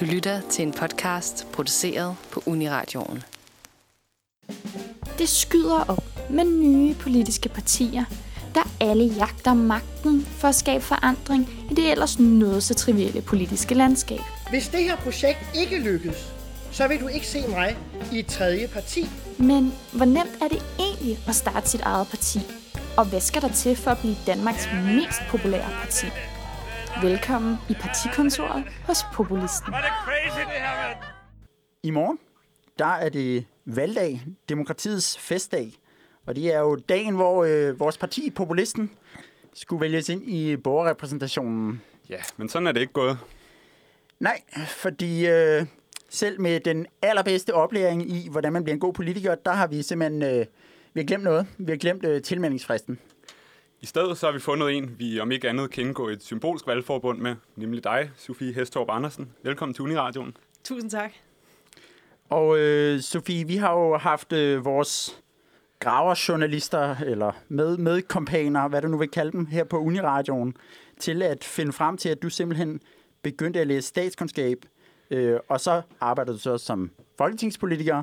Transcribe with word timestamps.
Du 0.00 0.04
lytter 0.04 0.40
til 0.50 0.62
en 0.62 0.72
podcast 0.72 1.46
produceret 1.52 2.16
på 2.32 2.42
Uniradioen. 2.46 3.22
Det 5.18 5.28
skyder 5.28 5.84
op 5.88 6.04
med 6.30 6.44
nye 6.44 6.94
politiske 6.94 7.48
partier, 7.48 8.04
der 8.54 8.60
alle 8.80 9.04
jagter 9.04 9.54
magten 9.54 10.26
for 10.26 10.48
at 10.48 10.54
skabe 10.54 10.84
forandring 10.84 11.48
i 11.70 11.74
det 11.74 11.90
ellers 11.90 12.18
noget 12.18 12.62
så 12.62 12.74
trivielle 12.74 13.22
politiske 13.22 13.74
landskab. 13.74 14.20
Hvis 14.50 14.68
det 14.68 14.82
her 14.82 14.96
projekt 14.96 15.38
ikke 15.54 15.78
lykkes, 15.78 16.32
så 16.72 16.88
vil 16.88 17.00
du 17.00 17.06
ikke 17.06 17.26
se 17.26 17.46
mig 17.48 17.76
i 18.12 18.18
et 18.18 18.26
tredje 18.26 18.68
parti. 18.68 19.08
Men 19.38 19.74
hvor 19.92 20.04
nemt 20.04 20.42
er 20.42 20.48
det 20.48 20.62
egentlig 20.78 21.18
at 21.28 21.34
starte 21.34 21.68
sit 21.68 21.80
eget 21.80 22.08
parti? 22.08 22.40
Og 22.96 23.04
hvad 23.04 23.20
skal 23.20 23.42
der 23.42 23.52
til 23.52 23.76
for 23.76 23.90
at 23.90 23.98
blive 23.98 24.16
Danmarks 24.26 24.68
mest 24.86 25.20
populære 25.30 25.70
parti? 25.82 26.06
Velkommen 26.98 27.56
i 27.70 27.74
partikontoret 27.80 28.64
hos 28.86 28.98
Populisten. 29.12 29.74
I 31.82 31.90
morgen, 31.90 32.18
der 32.78 32.86
er 32.86 33.08
det 33.08 33.44
valgdag, 33.64 34.22
demokratiets 34.48 35.18
festdag. 35.18 35.72
Og 36.26 36.36
det 36.36 36.54
er 36.54 36.58
jo 36.58 36.76
dagen, 36.76 37.14
hvor 37.14 37.44
øh, 37.44 37.80
vores 37.80 37.98
parti, 37.98 38.30
Populisten, 38.30 38.90
skulle 39.54 39.80
vælges 39.80 40.08
ind 40.08 40.22
i 40.28 40.56
borgerrepræsentationen. 40.56 41.82
Ja, 42.08 42.20
men 42.36 42.48
sådan 42.48 42.66
er 42.66 42.72
det 42.72 42.80
ikke 42.80 42.92
gået. 42.92 43.18
Nej, 44.20 44.40
fordi 44.66 45.26
øh, 45.26 45.66
selv 46.10 46.40
med 46.40 46.60
den 46.60 46.86
allerbedste 47.02 47.54
oplæring 47.54 48.10
i, 48.10 48.28
hvordan 48.30 48.52
man 48.52 48.64
bliver 48.64 48.74
en 48.74 48.80
god 48.80 48.92
politiker, 48.92 49.34
der 49.34 49.52
har 49.52 49.66
vi 49.66 49.82
simpelthen 49.82 50.22
øh, 50.22 50.46
vi 50.94 51.00
har 51.00 51.06
glemt 51.06 51.24
noget. 51.24 51.46
Vi 51.58 51.72
har 51.72 51.76
glemt 51.76 52.04
øh, 52.04 52.22
tilmeldingsfristen. 52.22 52.98
I 53.82 53.86
stedet 53.86 54.18
så 54.18 54.26
har 54.26 54.32
vi 54.32 54.38
fundet 54.38 54.70
en, 54.70 54.94
vi 54.98 55.20
om 55.20 55.32
ikke 55.32 55.48
andet 55.48 55.70
kan 55.70 55.84
indgå 55.84 56.08
et 56.08 56.22
symbolsk 56.22 56.66
valgforbund 56.66 57.18
med, 57.18 57.36
nemlig 57.56 57.84
dig, 57.84 58.10
Sofie 58.16 58.52
Hestorp 58.52 58.86
Andersen. 58.90 59.32
Velkommen 59.42 59.74
til 59.74 59.82
Uniradioen. 59.82 60.36
Tusind 60.64 60.90
tak. 60.90 61.12
Og 62.28 62.58
øh, 62.58 63.00
Sofie, 63.00 63.46
vi 63.46 63.56
har 63.56 63.72
jo 63.72 63.96
haft 63.96 64.32
øh, 64.32 64.64
vores 64.64 65.22
graverjournalister, 65.78 66.96
eller 66.96 67.32
med, 67.48 67.76
medkompaner, 67.76 68.68
hvad 68.68 68.82
du 68.82 68.88
nu 68.88 68.98
vil 68.98 69.08
kalde 69.08 69.32
dem, 69.32 69.46
her 69.46 69.64
på 69.64 69.78
Uniradioen, 69.78 70.56
til 70.98 71.22
at 71.22 71.44
finde 71.44 71.72
frem 71.72 71.96
til, 71.96 72.08
at 72.08 72.22
du 72.22 72.30
simpelthen 72.30 72.80
begyndte 73.22 73.60
at 73.60 73.66
læse 73.66 73.88
statskundskab, 73.88 74.58
øh, 75.10 75.38
og 75.48 75.60
så 75.60 75.82
arbejdede 76.00 76.36
du 76.36 76.40
så 76.40 76.58
som 76.58 76.90
folketingspolitiker, 77.18 78.02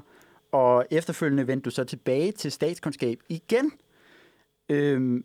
og 0.51 0.85
efterfølgende 0.91 1.47
vendte 1.47 1.65
du 1.65 1.69
så 1.69 1.83
tilbage 1.83 2.31
til 2.31 2.51
statskundskab 2.51 3.19
igen. 3.29 3.71
Øh, 4.69 5.23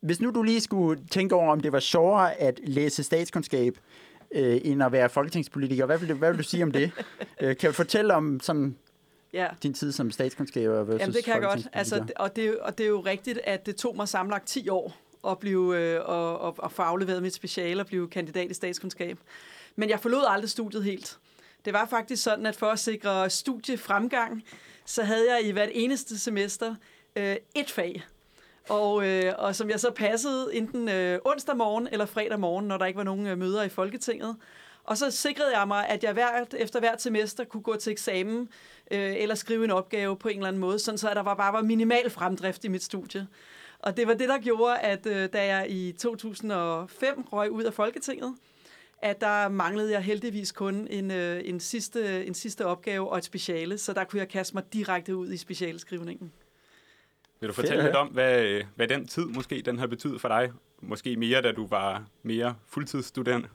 hvis 0.00 0.20
nu 0.20 0.30
du 0.30 0.42
lige 0.42 0.60
skulle 0.60 1.00
tænke 1.10 1.34
over, 1.34 1.52
om 1.52 1.60
det 1.60 1.72
var 1.72 1.80
sjovere 1.80 2.34
at 2.34 2.60
læse 2.64 3.02
statskundskab, 3.04 3.78
øh, 4.34 4.60
end 4.64 4.82
at 4.82 4.92
være 4.92 5.08
folketingspolitiker, 5.08 5.86
hvad 5.86 5.98
vil, 5.98 6.08
du, 6.08 6.14
hvad 6.14 6.30
vil 6.30 6.38
du 6.38 6.42
sige 6.44 6.62
om 6.62 6.72
det? 6.72 6.90
øh, 7.40 7.56
kan 7.56 7.70
du 7.70 7.74
fortælle 7.74 8.14
om 8.14 8.40
sådan 8.40 8.76
Ja. 9.32 9.48
din 9.62 9.74
tid 9.74 9.92
som 9.92 10.10
statskundskaber 10.10 10.84
versus 10.84 11.00
Jamen, 11.00 11.14
det 11.14 11.24
kan 11.24 11.34
jeg 11.34 11.42
godt. 11.42 11.68
Altså, 11.72 12.06
og, 12.16 12.36
det, 12.36 12.44
er 12.44 12.48
jo- 12.48 12.58
og 12.62 12.78
det 12.78 12.84
er 12.84 12.88
jo 12.88 13.00
rigtigt, 13.00 13.40
at 13.44 13.66
det 13.66 13.76
tog 13.76 13.96
mig 13.96 14.08
sammenlagt 14.08 14.46
10 14.46 14.68
år 14.68 14.96
at 15.28 15.38
blive 15.38 15.78
øh, 15.78 16.00
og, 16.04 16.38
og, 16.40 16.54
og 16.58 16.72
få 16.72 16.82
afleveret 16.82 17.22
mit 17.22 17.34
speciale 17.34 17.82
og 17.82 17.86
blive 17.86 18.08
kandidat 18.08 18.50
i 18.50 18.54
statskundskab. 18.54 19.18
Men 19.76 19.88
jeg 19.90 20.00
forlod 20.00 20.24
aldrig 20.28 20.50
studiet 20.50 20.84
helt. 20.84 21.18
Det 21.64 21.72
var 21.72 21.86
faktisk 21.90 22.22
sådan, 22.22 22.46
at 22.46 22.56
for 22.56 22.66
at 22.66 22.78
sikre 22.78 23.30
studiefremgang, 23.30 24.42
så 24.86 25.02
havde 25.02 25.34
jeg 25.34 25.44
i 25.48 25.50
hvert 25.50 25.70
eneste 25.72 26.18
semester 26.18 26.74
øh, 27.16 27.36
et 27.54 27.70
fag. 27.70 28.02
Og, 28.68 29.06
øh, 29.06 29.32
og 29.38 29.56
som 29.56 29.70
jeg 29.70 29.80
så 29.80 29.90
passede 29.90 30.54
enten 30.54 30.88
øh, 30.88 31.18
onsdag 31.24 31.56
morgen 31.56 31.88
eller 31.92 32.06
fredag 32.06 32.40
morgen, 32.40 32.68
når 32.68 32.78
der 32.78 32.86
ikke 32.86 32.96
var 32.96 33.04
nogen 33.04 33.26
øh, 33.26 33.38
møder 33.38 33.62
i 33.62 33.68
Folketinget. 33.68 34.36
Og 34.84 34.98
så 34.98 35.10
sikrede 35.10 35.58
jeg 35.58 35.68
mig, 35.68 35.88
at 35.88 36.04
jeg 36.04 36.12
hvert, 36.12 36.54
efter 36.58 36.80
hvert 36.80 37.02
semester 37.02 37.44
kunne 37.44 37.62
gå 37.62 37.76
til 37.76 37.92
eksamen 37.92 38.48
øh, 38.90 39.16
eller 39.16 39.34
skrive 39.34 39.64
en 39.64 39.70
opgave 39.70 40.16
på 40.16 40.28
en 40.28 40.36
eller 40.36 40.48
anden 40.48 40.60
måde, 40.60 40.78
sådan 40.78 40.98
så 40.98 41.14
der 41.14 41.22
var 41.22 41.34
bare 41.34 41.52
var 41.52 41.62
minimal 41.62 42.10
fremdrift 42.10 42.64
i 42.64 42.68
mit 42.68 42.82
studie. 42.82 43.26
Og 43.78 43.96
det 43.96 44.06
var 44.06 44.14
det, 44.14 44.28
der 44.28 44.38
gjorde, 44.38 44.78
at 44.78 45.06
øh, 45.06 45.28
da 45.32 45.46
jeg 45.46 45.70
i 45.70 45.92
2005 45.92 47.22
røg 47.32 47.50
ud 47.50 47.62
af 47.62 47.74
Folketinget, 47.74 48.34
at 49.02 49.20
der 49.20 49.48
manglede 49.48 49.92
jeg 49.92 50.00
heldigvis 50.00 50.52
kun 50.52 50.86
en, 50.90 51.10
øh, 51.10 51.40
en, 51.44 51.60
sidste, 51.60 52.26
en 52.26 52.34
sidste 52.34 52.66
opgave 52.66 53.08
og 53.08 53.18
et 53.18 53.24
speciale, 53.24 53.78
så 53.78 53.92
der 53.92 54.04
kunne 54.04 54.20
jeg 54.20 54.28
kaste 54.28 54.54
mig 54.54 54.64
direkte 54.72 55.16
ud 55.16 55.32
i 55.32 55.36
specialeskrivningen. 55.36 56.32
Vil 57.44 57.48
du 57.48 57.54
Fedt 57.54 57.66
fortælle 57.66 57.82
at 57.82 57.88
lidt 57.88 57.96
om, 57.96 58.08
hvad, 58.08 58.42
øh, 58.42 58.64
hvad 58.76 58.88
den 58.88 59.06
tid 59.06 59.24
måske 59.24 59.62
den 59.62 59.78
har 59.78 59.86
betydet 59.86 60.20
for 60.20 60.28
dig? 60.28 60.52
Måske 60.80 61.16
mere, 61.16 61.42
da 61.42 61.52
du 61.52 61.66
var 61.66 62.04
mere 62.22 62.54
fuldtidsstuderende. 62.68 63.48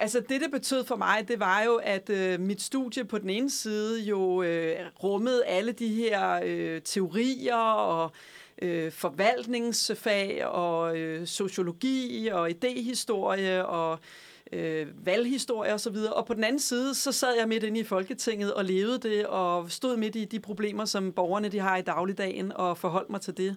Altså 0.00 0.20
det, 0.20 0.40
det 0.40 0.50
betød 0.52 0.84
for 0.84 0.96
mig, 0.96 1.28
det 1.28 1.40
var 1.40 1.62
jo, 1.62 1.74
at 1.74 2.10
øh, 2.10 2.40
mit 2.40 2.62
studie 2.62 3.04
på 3.04 3.18
den 3.18 3.30
ene 3.30 3.50
side 3.50 4.02
jo 4.02 4.42
øh, 4.42 4.76
rummede 5.02 5.46
alle 5.46 5.72
de 5.72 5.88
her 5.88 6.40
øh, 6.44 6.82
teorier 6.82 7.56
og 7.56 8.12
øh, 8.62 8.92
forvaltningsfag 8.92 10.46
og 10.46 10.96
øh, 10.98 11.26
sociologi 11.26 12.28
og 12.32 12.50
idehistorie 12.50 13.66
og 13.66 13.92
øh, 13.92 13.98
Øh, 14.52 15.06
valghistorie 15.06 15.74
osv. 15.74 15.96
Og, 15.96 16.16
og 16.16 16.26
på 16.26 16.34
den 16.34 16.44
anden 16.44 16.58
side, 16.58 16.94
så 16.94 17.12
sad 17.12 17.36
jeg 17.38 17.48
midt 17.48 17.64
inde 17.64 17.80
i 17.80 17.84
Folketinget 17.84 18.54
og 18.54 18.64
levede 18.64 18.98
det 18.98 19.26
og 19.26 19.70
stod 19.70 19.96
midt 19.96 20.16
i 20.16 20.24
de 20.24 20.40
problemer, 20.40 20.84
som 20.84 21.12
borgerne 21.12 21.48
de 21.48 21.58
har 21.58 21.76
i 21.76 21.82
dagligdagen 21.82 22.52
og 22.52 22.78
forholdt 22.78 23.10
mig 23.10 23.20
til 23.20 23.36
det. 23.36 23.56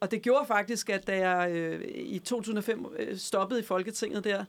Og 0.00 0.10
det 0.10 0.22
gjorde 0.22 0.46
faktisk, 0.46 0.90
at 0.90 1.06
da 1.06 1.28
jeg 1.28 1.50
øh, 1.50 1.80
i 1.94 2.18
2005 2.18 2.86
øh, 2.98 3.16
stoppede 3.16 3.60
i 3.60 3.62
Folketinget 3.62 4.24
der, 4.24 4.44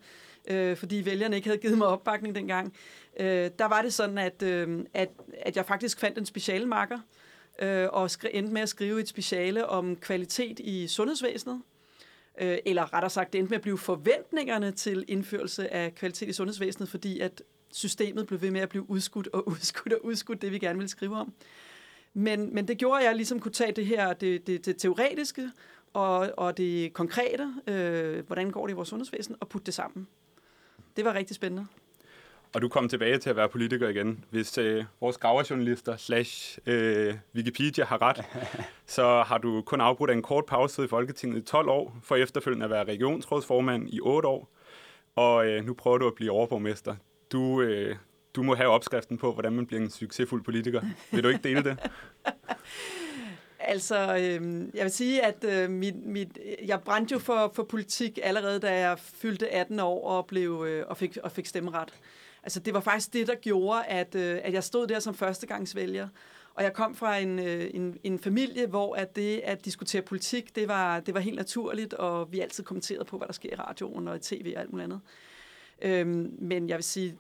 øh, 0.47 0.77
fordi 0.77 1.05
vælgerne 1.05 1.35
ikke 1.35 1.47
havde 1.47 1.61
givet 1.61 1.77
mig 1.77 1.88
opbakning 1.88 2.35
dengang, 2.35 2.73
øh, 3.19 3.51
der 3.59 3.65
var 3.65 3.81
det 3.81 3.94
sådan, 3.94 4.17
at, 4.17 4.44
øh, 4.44 4.79
at, 4.94 5.09
at 5.41 5.55
jeg 5.57 5.65
faktisk 5.65 6.00
fandt 6.00 6.17
en 6.17 6.25
specialmarker, 6.25 7.00
øh, 7.59 7.88
og 7.91 8.05
skri- 8.11 8.29
endte 8.33 8.53
med 8.53 8.61
at 8.61 8.69
skrive 8.69 9.00
et 9.00 9.07
speciale 9.07 9.67
om 9.67 9.95
kvalitet 9.95 10.59
i 10.59 10.88
sundhedsvæsenet. 10.88 11.61
Øh, 12.41 12.57
eller 12.66 12.94
rettere 12.94 13.09
sagt, 13.09 13.33
det 13.33 13.39
endte 13.39 13.49
med 13.49 13.57
at 13.57 13.61
blive 13.61 13.77
forventningerne 13.77 14.71
til 14.71 15.05
indførelse 15.07 15.73
af 15.73 15.95
kvalitet 15.95 16.29
i 16.29 16.33
sundhedsvæsenet, 16.33 16.89
fordi 16.89 17.19
at 17.19 17.41
systemet 17.71 18.27
blev 18.27 18.41
ved 18.41 18.51
med 18.51 18.61
at 18.61 18.69
blive 18.69 18.89
udskudt 18.89 19.27
og 19.33 19.47
udskudt 19.51 19.94
og 19.94 20.05
udskudt, 20.05 20.41
det 20.41 20.51
vi 20.51 20.59
gerne 20.59 20.79
ville 20.79 20.89
skrive 20.89 21.16
om. 21.16 21.33
Men, 22.13 22.55
men 22.55 22.67
det 22.67 22.77
gjorde, 22.77 22.99
at 22.99 23.05
jeg 23.05 23.16
ligesom 23.16 23.39
kunne 23.39 23.51
tage 23.51 23.71
det 23.71 23.85
her, 23.85 24.13
det, 24.13 24.47
det, 24.47 24.66
det 24.66 24.77
teoretiske 24.77 25.51
og, 25.94 26.33
og 26.38 26.57
det 26.57 26.94
konkrete, 26.94 27.53
øh, 27.67 28.25
hvordan 28.27 28.51
går 28.51 28.67
det 28.67 28.73
i 28.73 28.75
vores 28.75 28.89
sundhedsvæsen, 28.89 29.35
og 29.39 29.50
putte 29.50 29.65
det 29.65 29.73
sammen. 29.73 30.07
Det 30.97 31.05
var 31.05 31.13
rigtig 31.13 31.35
spændende. 31.35 31.67
Og 32.53 32.62
du 32.62 32.68
kom 32.68 32.90
tilbage 32.90 33.18
til 33.18 33.30
at 33.30 33.36
være 33.36 33.50
politiker 33.50 33.90
igen. 33.90 34.25
Hvis 34.30 34.58
øh, 34.58 34.86
vores 35.02 35.18
graverjournalister 35.18 35.97
slash 35.97 36.58
øh, 36.66 37.16
Wikipedia 37.36 37.86
har 37.86 38.02
ret, 38.02 38.25
så 38.96 39.24
har 39.28 39.38
du 39.38 39.62
kun 39.62 39.81
afbrudt 39.81 40.12
en 40.12 40.22
kort 40.22 40.46
pause 40.46 40.84
i 40.84 40.88
Folketinget 40.88 41.38
i 41.38 41.42
12 41.42 41.69
år, 41.69 41.97
for 42.03 42.16
efterfølgende 42.16 42.63
at 42.63 42.69
være 42.72 42.84
regionsrådsformand 42.84 43.90
i 43.90 44.00
8 44.02 44.28
år. 44.28 44.50
Og 45.16 45.47
øh, 45.47 45.66
nu 45.66 45.74
prøver 45.74 45.97
du 45.97 46.08
at 46.08 46.16
blive 46.16 46.31
overborgmester. 46.31 46.96
Du, 47.31 47.62
øh, 47.62 47.96
du 48.36 48.44
må 48.44 48.56
have 48.56 48.69
opskriften 48.69 49.18
på, 49.18 49.34
hvordan 49.34 49.53
man 49.53 49.66
bliver 49.66 49.81
en 49.81 49.90
succesfuld 49.90 50.44
politiker. 50.44 50.81
Vil 51.12 51.24
du 51.24 51.28
ikke 51.28 51.44
dele 51.44 51.63
det? 51.63 51.78
Altså, 53.66 54.16
øh, 54.16 54.68
jeg 54.74 54.84
vil 54.84 54.92
sige, 54.92 55.25
at 55.25 55.44
øh, 55.44 55.69
mit, 55.69 56.06
mit, 56.06 56.40
jeg 56.66 56.81
brændte 56.81 57.13
jo 57.13 57.19
for, 57.19 57.52
for 57.56 57.63
politik 57.63 58.19
allerede, 58.24 58.59
da 58.59 58.80
jeg 58.80 59.00
fyldte 59.00 59.50
18 59.50 59.80
år 59.80 60.08
og, 60.08 60.25
blev, 60.25 60.66
øh, 60.68 60.86
og, 60.88 60.97
fik, 60.97 61.18
og 61.24 61.31
fik 61.31 61.46
stemmeret. 61.46 61.94
Altså, 62.44 62.59
det 62.59 62.74
var 62.74 62.80
faktisk 62.80 63.14
det, 63.14 63.28
der 63.28 63.36
gjorde, 63.36 63.84
at, 63.86 64.16
øh, 64.16 64.40
at 64.44 64.54
jeg 64.54 64.64
stod 64.64 64.88
der 64.88 65.00
som 65.00 65.14
førstegangsvælger. 65.14 66.08
Og 66.54 66.64
jeg 66.64 66.74
kom 66.74 66.96
fra 66.96 67.18
en, 67.18 67.40
øh, 67.40 67.70
en, 67.74 67.98
en 68.04 68.20
familie, 68.20 68.68
hvor 68.68 68.96
at 68.96 69.16
det 69.16 69.40
at 69.40 69.66
diskutere 69.66 70.02
politik, 70.02 70.56
det 70.56 70.68
var, 70.68 71.00
det 71.00 71.14
var 71.14 71.20
helt 71.20 71.36
naturligt, 71.36 71.94
og 71.94 72.31
vi 72.31 72.40
altid 72.40 72.64
kommenterede 72.64 73.06
på, 73.06 73.18
hvad 73.18 73.28
der 73.28 73.34
sker 73.34 73.50
i 73.52 73.56
radioen 73.56 74.08
og 74.08 74.16
i 74.16 74.20
tv 74.20 74.54
og 74.56 74.62
alt 74.62 74.72
muligt 74.72 74.84
andet. 74.84 75.02
Øhm, 75.81 76.36
men 76.40 76.70
jeg 76.70 76.78
vil 76.78 76.84
sige, 76.84 77.18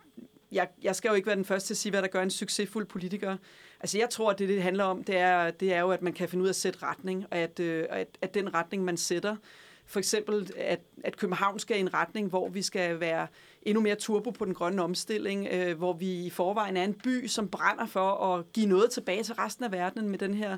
jeg, 0.51 0.67
jeg 0.83 0.95
skal 0.95 1.09
jo 1.09 1.15
ikke 1.15 1.27
være 1.27 1.35
den 1.35 1.45
første 1.45 1.67
til 1.67 1.73
at 1.73 1.77
sige, 1.77 1.89
hvad 1.89 2.01
der 2.01 2.07
gør 2.07 2.21
en 2.21 2.29
succesfuld 2.29 2.85
politiker. 2.85 3.37
Altså 3.79 3.97
jeg 3.97 4.09
tror, 4.09 4.31
at 4.31 4.39
det, 4.39 4.49
det 4.49 4.63
handler 4.63 4.83
om, 4.83 5.03
det 5.03 5.17
er, 5.17 5.51
det 5.51 5.73
er 5.73 5.79
jo, 5.79 5.91
at 5.91 6.01
man 6.01 6.13
kan 6.13 6.29
finde 6.29 6.41
ud 6.41 6.47
af 6.47 6.51
at 6.51 6.55
sætte 6.55 6.79
retning, 6.83 7.25
og 7.31 7.37
at, 7.37 7.59
øh, 7.59 7.85
at, 7.89 8.07
at 8.21 8.33
den 8.33 8.53
retning, 8.53 8.83
man 8.83 8.97
sætter, 8.97 9.35
for 9.85 9.99
eksempel, 9.99 10.51
at, 10.57 10.79
at 11.03 11.17
København 11.17 11.59
skal 11.59 11.77
i 11.77 11.79
en 11.79 11.93
retning, 11.93 12.29
hvor 12.29 12.49
vi 12.49 12.61
skal 12.61 12.99
være 12.99 13.27
endnu 13.61 13.81
mere 13.81 13.95
turbo 13.95 14.29
på 14.29 14.45
den 14.45 14.53
grønne 14.53 14.81
omstilling, 14.81 15.47
øh, 15.51 15.77
hvor 15.77 15.93
vi 15.93 16.25
i 16.25 16.29
forvejen 16.29 16.77
er 16.77 16.83
en 16.83 16.93
by, 16.93 17.27
som 17.27 17.47
brænder 17.47 17.85
for 17.85 18.35
at 18.35 18.53
give 18.53 18.65
noget 18.65 18.91
tilbage 18.91 19.23
til 19.23 19.35
resten 19.35 19.65
af 19.65 19.71
verden 19.71 20.09
med 20.09 20.19
den 20.19 20.33
her 20.33 20.57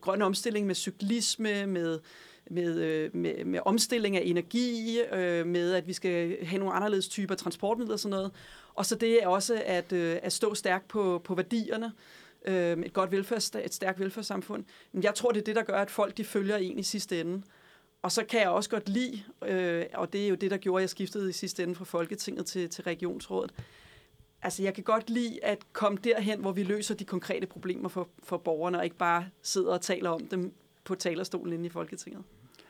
grønne 0.00 0.24
omstilling, 0.24 0.66
med 0.66 0.74
cyklisme, 0.74 1.66
med, 1.66 1.98
med, 2.50 2.78
øh, 2.80 3.16
med, 3.16 3.44
med 3.44 3.60
omstilling 3.64 4.16
af 4.16 4.22
energi, 4.24 5.00
øh, 5.12 5.46
med 5.46 5.74
at 5.74 5.86
vi 5.86 5.92
skal 5.92 6.44
have 6.46 6.58
nogle 6.58 6.74
anderledes 6.74 7.08
typer 7.08 7.34
transportmidler 7.34 7.92
og 7.92 8.00
sådan 8.00 8.10
noget. 8.10 8.32
Og 8.74 8.86
så 8.86 8.94
det 8.94 9.22
er 9.22 9.26
også 9.26 9.62
at, 9.66 9.92
øh, 9.92 10.18
at 10.22 10.32
stå 10.32 10.54
stærkt 10.54 10.88
på, 10.88 11.20
på 11.24 11.34
værdierne, 11.34 11.92
øh, 12.44 12.78
et 12.78 12.92
godt 12.92 13.12
velfærds, 13.12 13.50
et 13.64 13.74
stærkt 13.74 14.00
velfærdssamfund. 14.00 14.64
Men 14.92 15.02
jeg 15.02 15.14
tror, 15.14 15.30
det 15.30 15.40
er 15.40 15.44
det, 15.44 15.56
der 15.56 15.62
gør, 15.62 15.78
at 15.78 15.90
folk 15.90 16.16
de 16.16 16.24
følger 16.24 16.56
en 16.56 16.78
i 16.78 16.82
sidste 16.82 17.20
ende. 17.20 17.42
Og 18.02 18.12
så 18.12 18.24
kan 18.24 18.40
jeg 18.40 18.48
også 18.48 18.70
godt 18.70 18.88
lide, 18.88 19.22
øh, 19.46 19.84
og 19.94 20.12
det 20.12 20.24
er 20.24 20.28
jo 20.28 20.34
det, 20.34 20.50
der 20.50 20.56
gjorde, 20.56 20.80
at 20.80 20.82
jeg 20.82 20.90
skiftede 20.90 21.30
i 21.30 21.32
sidste 21.32 21.62
ende 21.62 21.74
fra 21.74 21.84
Folketinget 21.84 22.46
til, 22.46 22.70
til 22.70 22.84
regionsrådet, 22.84 23.52
altså 24.42 24.62
jeg 24.62 24.74
kan 24.74 24.84
godt 24.84 25.10
lide 25.10 25.44
at 25.44 25.58
komme 25.72 25.98
derhen, 26.04 26.40
hvor 26.40 26.52
vi 26.52 26.62
løser 26.62 26.94
de 26.94 27.04
konkrete 27.04 27.46
problemer 27.46 27.88
for, 27.88 28.08
for 28.22 28.36
borgerne, 28.36 28.78
og 28.78 28.84
ikke 28.84 28.96
bare 28.96 29.28
sidder 29.42 29.72
og 29.72 29.80
taler 29.80 30.10
om 30.10 30.26
dem 30.26 30.52
på 30.84 30.94
talerstolen 30.94 31.52
inde 31.52 31.66
i 31.66 31.68
Folketinget. 31.68 32.22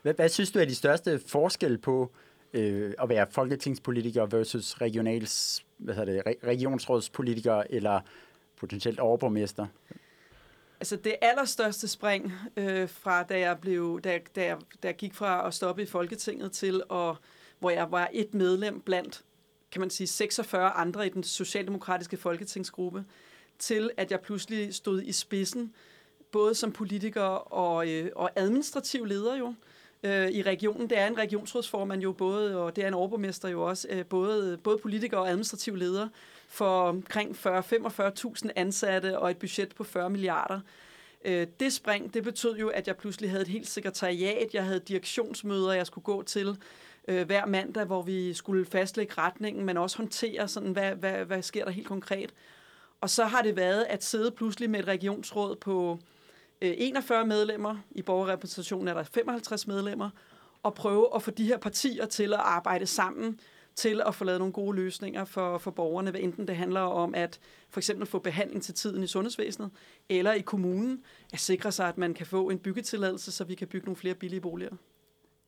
Hvad, 0.03 0.15
hvad 0.15 0.29
synes 0.29 0.51
du 0.51 0.59
er 0.59 0.65
de 0.65 0.75
største 0.75 1.21
forskelle 1.27 1.79
på 1.79 2.13
øh, 2.53 2.95
at 3.03 3.09
være 3.09 3.27
folketingspolitiker 3.31 4.27
versus 4.27 4.75
regionals, 4.81 5.65
hvad 5.79 5.95
hedder 5.95 6.23
det, 6.23 6.35
regionsrådspolitiker 6.45 7.63
eller 7.71 8.01
potentielt 8.57 9.01
overborgmester? 9.01 9.67
Altså 10.81 10.97
det 10.97 11.17
allerstørste 11.23 11.89
spring 11.89 12.33
øh, 12.57 12.89
fra 12.89 13.23
da 13.23 13.39
jeg 13.39 13.59
blev 13.59 14.01
da, 14.05 14.21
da, 14.37 14.45
jeg, 14.45 14.57
da 14.83 14.89
jeg 14.89 14.97
gik 14.97 15.15
fra 15.15 15.47
at 15.47 15.55
stoppe 15.55 15.83
i 15.83 15.87
Folketinget 15.87 16.53
til 16.53 16.83
at 16.91 17.17
hvor 17.59 17.71
jeg 17.71 17.91
var 17.91 18.09
et 18.13 18.35
medlem 18.35 18.81
blandt 18.81 19.25
kan 19.73 19.81
man 19.81 19.91
sige 19.91 20.07
46 20.07 20.71
andre 20.71 21.07
i 21.07 21.11
den 21.11 21.23
socialdemokratiske 21.23 22.17
folketingsgruppe 22.17 23.05
til 23.59 23.91
at 23.97 24.11
jeg 24.11 24.21
pludselig 24.21 24.75
stod 24.75 25.03
i 25.03 25.13
spidsen 25.13 25.75
både 26.33 26.55
som 26.55 26.73
politiker 26.73 27.23
og, 27.23 27.89
øh, 27.89 28.11
og 28.17 28.31
administrativ 28.37 29.05
leder 29.05 29.37
jo 29.37 29.55
øh, 30.03 30.31
i 30.31 30.43
regionen. 30.43 30.91
Det 30.91 30.99
er 30.99 31.07
en 31.07 31.19
regionsrådsformand 31.19 32.03
jo 32.03 32.13
både, 32.13 32.57
og 32.57 32.77
det 32.77 32.85
er 32.85 32.89
en 32.89 32.95
overborgmester 32.95 33.49
jo 33.49 33.63
også, 33.63 33.89
øh, 33.91 34.07
både, 34.07 34.59
både 34.65 34.79
politiker 34.79 35.19
og 35.19 35.29
administrativ 35.29 35.77
leder 35.77 36.09
for 36.49 36.89
omkring 36.89 37.37
40-45.000 37.47 38.49
ansatte 38.57 39.19
og 39.19 39.31
et 39.31 39.37
budget 39.37 39.75
på 39.75 39.85
40 39.85 40.11
milliarder. 40.11 40.61
Øh, 41.25 41.47
det 41.61 41.73
spring, 41.73 42.15
det 42.15 42.25
betød 42.25 42.57
jo, 42.57 42.69
at 42.69 42.87
jeg 42.87 42.97
pludselig 42.97 43.31
havde 43.31 43.43
et 43.43 43.49
helt 43.49 43.69
sekretariat, 43.69 44.55
jeg 44.55 44.65
havde 44.65 44.81
direktionsmøder, 44.81 45.73
jeg 45.73 45.87
skulle 45.87 46.05
gå 46.05 46.23
til 46.23 46.57
øh, 47.09 47.27
hver 47.27 47.47
mandag, 47.47 47.85
hvor 47.85 48.03
vi 48.03 48.35
skulle 48.35 48.67
fastlægge 48.67 49.15
retningen, 49.19 49.65
men 49.65 49.77
også 49.77 49.97
håndtere, 49.97 50.49
sådan, 50.49 50.73
hvad, 50.73 50.95
hvad, 50.95 51.25
hvad 51.25 51.43
sker 51.43 51.65
der 51.65 51.71
helt 51.71 51.87
konkret. 51.87 52.35
Og 53.01 53.11
så 53.11 53.25
har 53.25 53.43
det 53.43 53.57
været 53.57 53.87
at 53.89 54.05
sidde 54.05 54.31
pludselig 54.31 54.71
med 54.71 54.81
et 54.81 54.89
regionsråd 54.89 55.57
på 55.57 55.99
øh, 56.63 56.75
41 56.79 57.27
medlemmer, 57.27 57.77
i 57.91 58.03
borgerrepræsentationen 58.03 58.89
er 58.89 58.95
der 58.95 59.03
55 59.03 59.67
medlemmer, 59.67 60.11
og 60.63 60.75
prøve 60.75 61.09
at 61.15 61.23
få 61.23 61.31
de 61.31 61.45
her 61.45 61.59
partier 61.59 62.07
til 62.07 62.33
at 62.33 62.41
arbejde 62.41 62.87
sammen 62.87 63.41
til 63.79 64.03
at 64.07 64.15
få 64.15 64.25
lavet 64.25 64.39
nogle 64.39 64.53
gode 64.53 64.77
løsninger 64.77 65.25
for, 65.25 65.59
for 65.59 65.71
borgerne, 65.71 66.11
hvad 66.11 66.21
enten 66.21 66.49
det 66.49 66.57
handler 66.57 66.81
om 66.81 67.15
at 67.15 67.41
for 67.71 67.81
eksempel 67.81 68.07
få 68.07 68.19
behandling 68.19 68.63
til 68.63 68.75
tiden 68.75 69.03
i 69.03 69.07
sundhedsvæsenet, 69.07 69.71
eller 70.09 70.33
i 70.33 70.41
kommunen 70.41 71.03
at 71.33 71.41
sikre 71.41 71.73
sig, 71.73 71.89
at 71.89 71.99
man 71.99 72.15
kan 72.15 72.27
få 72.27 72.51
en 72.51 72.59
byggetilladelse, 72.59 73.33
så 73.33 73.45
vi 73.45 73.55
kan 73.55 73.69
bygge 73.69 73.85
nogle 73.85 73.97
flere 73.97 74.15
billige 74.15 74.41
boliger. 74.41 74.71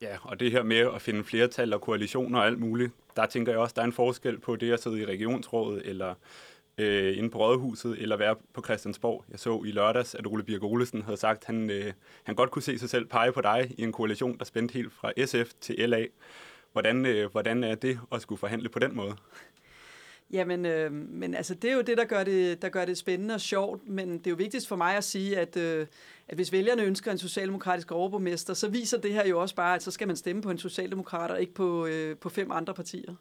Ja, 0.03 0.17
og 0.23 0.41
det 0.41 0.50
her 0.50 0.62
med 0.62 0.77
at 0.94 1.03
finde 1.03 1.25
flertal 1.25 1.75
og 1.75 1.81
koalitioner 1.81 2.38
og 2.38 2.47
alt 2.47 2.59
muligt, 2.59 2.93
der 3.17 3.27
tænker 3.27 3.53
jeg 3.53 3.61
også, 3.61 3.73
der 3.77 3.82
er 3.82 3.87
en 3.87 3.93
forskel 3.93 4.38
på 4.38 4.56
det 4.56 4.73
at 4.73 4.83
sidde 4.83 5.00
i 5.00 5.06
regionsrådet 5.06 5.83
eller 5.85 6.15
øh, 6.79 7.19
inde 7.19 7.31
på 7.31 7.38
Rådhuset 7.38 8.03
eller 8.03 8.17
være 8.17 8.37
på 8.55 8.62
Christiansborg. 8.65 9.25
Jeg 9.31 9.38
så 9.38 9.62
i 9.67 9.71
lørdags, 9.71 10.15
at 10.15 10.26
Ole 10.26 10.43
Birk 10.43 10.62
Olesen 10.62 11.03
havde 11.03 11.17
sagt, 11.17 11.41
at 11.41 11.47
han, 11.47 11.71
øh, 11.71 11.93
han 12.25 12.35
godt 12.35 12.50
kunne 12.50 12.62
se 12.62 12.79
sig 12.79 12.91
selv 12.91 13.06
pege 13.06 13.33
på 13.33 13.41
dig 13.41 13.75
i 13.79 13.83
en 13.83 13.93
koalition, 13.93 14.38
der 14.38 14.44
spændte 14.44 14.73
helt 14.73 14.93
fra 14.93 15.12
SF 15.26 15.53
til 15.61 15.91
LA. 15.91 16.06
Hvordan, 16.72 17.06
øh, 17.06 17.31
hvordan 17.31 17.64
er 17.64 17.75
det 17.75 17.99
at 18.12 18.22
skulle 18.22 18.38
forhandle 18.38 18.69
på 18.69 18.78
den 18.78 18.96
måde? 18.96 19.17
Jamen, 20.32 20.67
øh, 20.67 20.93
men 20.93 21.34
altså, 21.34 21.55
det 21.55 21.70
er 21.70 21.75
jo 21.75 21.81
det, 21.81 21.99
der 21.99 22.05
gør 22.05 22.25
det, 22.25 22.62
der 22.62 22.69
gør 22.69 22.84
det 22.84 22.99
spændende 22.99 23.34
og 23.34 23.40
sjovt, 23.40 23.88
men 23.88 24.19
det 24.19 24.26
er 24.26 24.31
jo 24.31 24.37
vigtigst 24.37 24.69
for 24.69 24.76
mig 24.76 24.96
at 24.96 25.05
sige, 25.05 25.38
at, 25.38 25.56
øh, 25.56 25.87
at 26.28 26.34
hvis 26.34 26.52
vælgerne 26.52 26.82
ønsker 26.82 27.12
en 27.12 27.19
socialdemokratisk 27.19 27.93
overborgmester, 27.93 28.55
så 28.55 28.69
viser 28.69 28.99
det 28.99 29.12
her 29.12 29.26
jo 29.26 29.40
også 29.40 29.55
bare, 29.55 29.75
at 29.75 29.82
så 29.82 29.90
skal 29.90 30.06
man 30.06 30.17
stemme 30.17 30.43
på 30.43 30.50
en 30.50 30.58
socialdemokrat 30.58 31.31
og 31.31 31.40
ikke 31.40 31.55
på, 31.55 31.87
øh, 31.87 32.17
på 32.17 32.28
fem 32.28 32.50
andre 32.50 32.75
partier. 32.75 33.14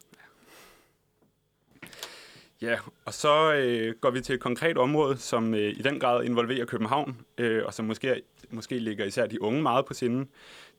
Ja, 2.61 2.77
og 3.05 3.13
så 3.13 3.53
øh, 3.53 3.95
går 4.01 4.09
vi 4.09 4.21
til 4.21 4.35
et 4.35 4.41
konkret 4.41 4.77
område, 4.77 5.17
som 5.17 5.53
øh, 5.53 5.69
i 5.69 5.81
den 5.81 5.99
grad 5.99 6.23
involverer 6.23 6.65
København, 6.65 7.17
øh, 7.37 7.65
og 7.65 7.73
som 7.73 7.85
måske, 7.85 8.21
måske 8.49 8.79
ligger 8.79 9.05
især 9.05 9.25
de 9.25 9.41
unge 9.41 9.61
meget 9.61 9.85
på 9.85 9.93
sinden. 9.93 10.29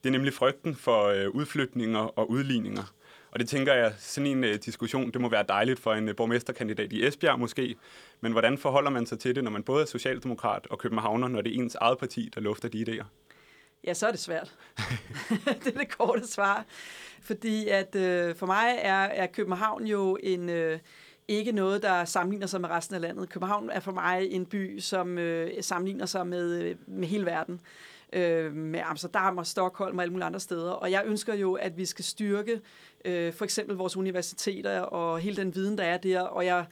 Det 0.02 0.08
er 0.08 0.12
nemlig 0.12 0.32
frygten 0.32 0.74
for 0.74 1.04
øh, 1.04 1.28
udflytninger 1.28 2.00
og 2.00 2.30
udligninger. 2.30 2.92
Og 3.30 3.40
det 3.40 3.48
tænker 3.48 3.74
jeg, 3.74 3.94
sådan 3.98 4.26
en 4.26 4.44
øh, 4.44 4.54
diskussion, 4.54 5.10
det 5.10 5.20
må 5.20 5.28
være 5.28 5.44
dejligt 5.48 5.80
for 5.80 5.94
en 5.94 6.08
øh, 6.08 6.16
borgmesterkandidat 6.16 6.92
i 6.92 7.06
Esbjerg 7.06 7.38
måske. 7.38 7.76
Men 8.20 8.32
hvordan 8.32 8.58
forholder 8.58 8.90
man 8.90 9.06
sig 9.06 9.18
til 9.18 9.34
det, 9.34 9.44
når 9.44 9.50
man 9.50 9.62
både 9.62 9.82
er 9.82 9.86
socialdemokrat 9.86 10.66
og 10.70 10.78
københavner, 10.78 11.28
når 11.28 11.40
det 11.40 11.56
er 11.56 11.62
ens 11.62 11.74
eget 11.74 11.98
parti, 11.98 12.30
der 12.34 12.40
lufter 12.40 12.68
de 12.68 12.84
idéer? 12.88 13.04
Ja, 13.84 13.94
så 13.94 14.06
er 14.06 14.10
det 14.10 14.20
svært. 14.20 14.54
det 15.64 15.74
er 15.74 15.78
det 15.78 15.96
korte 15.98 16.26
svar. 16.26 16.64
Fordi 17.22 17.68
at 17.68 17.96
øh, 17.96 18.34
for 18.34 18.46
mig 18.46 18.78
er, 18.82 19.02
er 19.02 19.26
København 19.26 19.86
jo 19.86 20.18
en... 20.22 20.48
Øh, 20.48 20.78
ikke 21.28 21.52
noget, 21.52 21.82
der 21.82 22.04
sammenligner 22.04 22.46
sig 22.46 22.60
med 22.60 22.68
resten 22.68 22.94
af 22.94 23.00
landet. 23.00 23.28
København 23.28 23.70
er 23.70 23.80
for 23.80 23.92
mig 23.92 24.26
en 24.30 24.46
by, 24.46 24.78
som 24.78 25.18
øh, 25.18 25.50
sammenligner 25.60 26.06
sig 26.06 26.26
med, 26.26 26.62
øh, 26.62 26.76
med 26.86 27.08
hele 27.08 27.26
verden 27.26 27.60
øh, 28.12 28.52
med 28.54 28.80
Amsterdam 28.84 29.38
og 29.38 29.46
Stockholm 29.46 29.98
og 29.98 30.02
alle 30.02 30.12
mulige 30.12 30.26
andre 30.26 30.40
steder. 30.40 30.70
Og 30.70 30.90
jeg 30.90 31.02
ønsker 31.06 31.34
jo, 31.34 31.54
at 31.54 31.76
vi 31.76 31.84
skal 31.84 32.04
styrke 32.04 32.60
øh, 33.04 33.32
for 33.32 33.44
eksempel 33.44 33.76
vores 33.76 33.96
universiteter 33.96 34.80
og 34.80 35.18
hele 35.18 35.36
den 35.36 35.54
viden, 35.54 35.78
der 35.78 35.84
er 35.84 35.98
der. 35.98 36.20
Og 36.20 36.44
jeg 36.46 36.66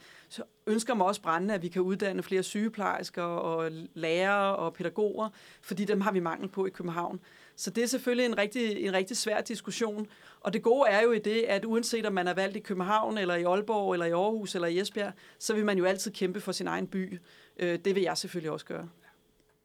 ønsker 0.67 0.93
mig 0.93 1.05
også 1.05 1.21
brændende, 1.21 1.53
at 1.53 1.61
vi 1.61 1.67
kan 1.67 1.81
uddanne 1.81 2.23
flere 2.23 2.43
sygeplejersker 2.43 3.23
og 3.23 3.71
lærere 3.93 4.55
og 4.55 4.73
pædagoger, 4.73 5.29
fordi 5.61 5.85
dem 5.85 6.01
har 6.01 6.11
vi 6.11 6.19
mangel 6.19 6.49
på 6.49 6.65
i 6.65 6.69
København. 6.69 7.19
Så 7.55 7.69
det 7.69 7.83
er 7.83 7.87
selvfølgelig 7.87 8.25
en 8.25 8.37
rigtig, 8.37 8.85
en 8.85 8.93
rigtig 8.93 9.17
svær 9.17 9.41
diskussion. 9.41 10.07
Og 10.39 10.53
det 10.53 10.61
gode 10.61 10.89
er 10.89 11.01
jo 11.01 11.11
i 11.11 11.19
det, 11.19 11.41
at 11.41 11.65
uanset 11.65 12.05
om 12.05 12.13
man 12.13 12.27
er 12.27 12.33
valgt 12.33 12.57
i 12.57 12.59
København, 12.59 13.17
eller 13.17 13.35
i 13.35 13.43
Aalborg, 13.43 13.93
eller 13.93 14.05
i 14.05 14.11
Aarhus, 14.11 14.55
eller 14.55 14.67
i 14.67 14.79
Esbjerg, 14.79 15.13
så 15.39 15.53
vil 15.53 15.65
man 15.65 15.77
jo 15.77 15.85
altid 15.85 16.11
kæmpe 16.11 16.41
for 16.41 16.51
sin 16.51 16.67
egen 16.67 16.87
by. 16.87 17.19
Øh, 17.59 17.79
det 17.85 17.95
vil 17.95 18.03
jeg 18.03 18.17
selvfølgelig 18.17 18.51
også 18.51 18.65
gøre 18.65 18.89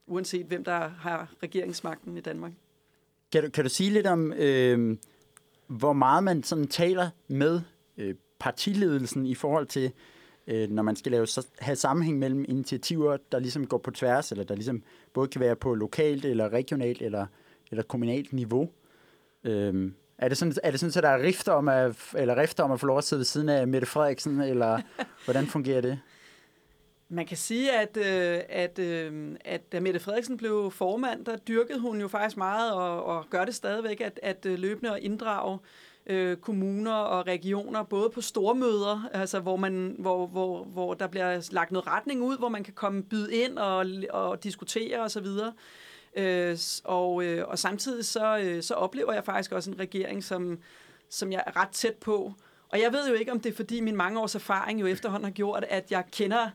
uanset 0.06 0.46
hvem 0.46 0.64
der 0.64 0.88
har 0.88 1.32
regeringsmagten 1.42 2.16
i 2.16 2.20
Danmark. 2.20 2.52
Kan 3.32 3.42
du, 3.42 3.50
kan 3.50 3.64
du 3.64 3.70
sige 3.70 3.90
lidt 3.90 4.06
om, 4.06 4.32
øh, 4.32 4.96
hvor 5.66 5.92
meget 5.92 6.24
man 6.24 6.42
sådan 6.42 6.66
taler 6.66 7.10
med 7.28 7.60
øh, 7.96 8.14
partiledelsen 8.38 9.26
i 9.26 9.34
forhold 9.34 9.66
til, 9.66 9.92
øh, 10.46 10.70
når 10.70 10.82
man 10.82 10.96
skal 10.96 11.12
lave, 11.12 11.26
så, 11.26 11.46
have 11.58 11.76
sammenhæng 11.76 12.18
mellem 12.18 12.44
initiativer, 12.48 13.16
der 13.32 13.38
ligesom 13.38 13.66
går 13.66 13.78
på 13.78 13.90
tværs, 13.90 14.32
eller 14.32 14.44
der 14.44 14.54
ligesom 14.54 14.82
både 15.12 15.28
kan 15.28 15.40
være 15.40 15.56
på 15.56 15.74
lokalt, 15.74 16.24
eller 16.24 16.48
regionalt, 16.48 17.02
eller, 17.02 17.26
eller 17.70 17.82
kommunalt 17.82 18.32
niveau? 18.32 18.70
Øh, 19.44 19.92
er 20.18 20.28
det 20.28 20.38
sådan, 20.38 20.54
er 20.62 20.70
det 20.70 20.80
sådan, 20.80 20.98
at 20.98 21.02
der 21.02 21.08
er 21.08 21.22
rifter 21.22 21.52
om 21.52 21.68
at, 21.68 21.96
eller 22.16 22.36
rifter 22.36 22.64
om 22.64 22.72
at 22.72 22.80
få 22.80 22.86
lov 22.86 22.98
at 22.98 23.04
sidde 23.04 23.18
ved 23.18 23.24
siden 23.24 23.48
af 23.48 23.68
Mette 23.68 23.86
Frederiksen, 23.86 24.40
eller 24.40 24.80
hvordan 25.24 25.46
fungerer 25.46 25.80
det? 25.80 25.98
Man 27.14 27.26
kan 27.26 27.36
sige, 27.36 27.72
at, 27.72 27.96
øh, 27.96 28.40
at, 28.48 28.78
øh, 28.78 29.36
at 29.44 29.72
da 29.72 29.80
Mette 29.80 30.00
Frederiksen 30.00 30.36
blev 30.36 30.70
formand, 30.70 31.24
der 31.24 31.36
dyrkede 31.36 31.80
hun 31.80 32.00
jo 32.00 32.08
faktisk 32.08 32.36
meget, 32.36 32.72
og, 32.72 33.04
og 33.04 33.24
gør 33.30 33.44
det 33.44 33.54
stadigvæk, 33.54 34.00
at, 34.00 34.20
at 34.22 34.46
øh, 34.46 34.58
løbende 34.58 34.92
og 34.92 35.00
inddrage 35.00 35.58
øh, 36.06 36.36
kommuner 36.36 36.94
og 36.94 37.26
regioner, 37.26 37.82
både 37.82 38.10
på 38.10 38.20
stormøder, 38.20 39.08
altså 39.12 39.40
hvor, 39.40 39.56
man, 39.56 39.96
hvor, 39.98 40.26
hvor, 40.26 40.64
hvor 40.64 40.94
der 40.94 41.06
bliver 41.06 41.48
lagt 41.52 41.72
noget 41.72 41.86
retning 41.86 42.22
ud, 42.22 42.38
hvor 42.38 42.48
man 42.48 42.64
kan 42.64 42.74
komme 42.74 43.02
byde 43.02 43.34
ind 43.34 43.58
og, 43.58 43.86
og 44.10 44.44
diskutere 44.44 45.00
osv., 45.00 45.26
øh, 46.16 46.58
og, 46.84 47.24
øh, 47.24 47.48
og 47.48 47.58
samtidig 47.58 48.04
så, 48.04 48.38
øh, 48.38 48.62
så 48.62 48.74
oplever 48.74 49.12
jeg 49.12 49.24
faktisk 49.24 49.52
også 49.52 49.70
en 49.70 49.78
regering, 49.78 50.24
som, 50.24 50.58
som 51.10 51.32
jeg 51.32 51.42
er 51.46 51.56
ret 51.56 51.70
tæt 51.70 51.94
på. 51.94 52.32
Og 52.68 52.80
jeg 52.80 52.92
ved 52.92 53.08
jo 53.08 53.14
ikke, 53.14 53.32
om 53.32 53.40
det 53.40 53.52
er 53.52 53.56
fordi 53.56 53.80
min 53.80 53.96
mange 53.96 54.20
års 54.20 54.34
erfaring 54.34 54.80
jo 54.80 54.86
efterhånden 54.86 55.24
har 55.24 55.32
gjort, 55.32 55.64
at 55.68 55.90
jeg 55.90 56.04
kender 56.12 56.44
øh, 56.44 56.50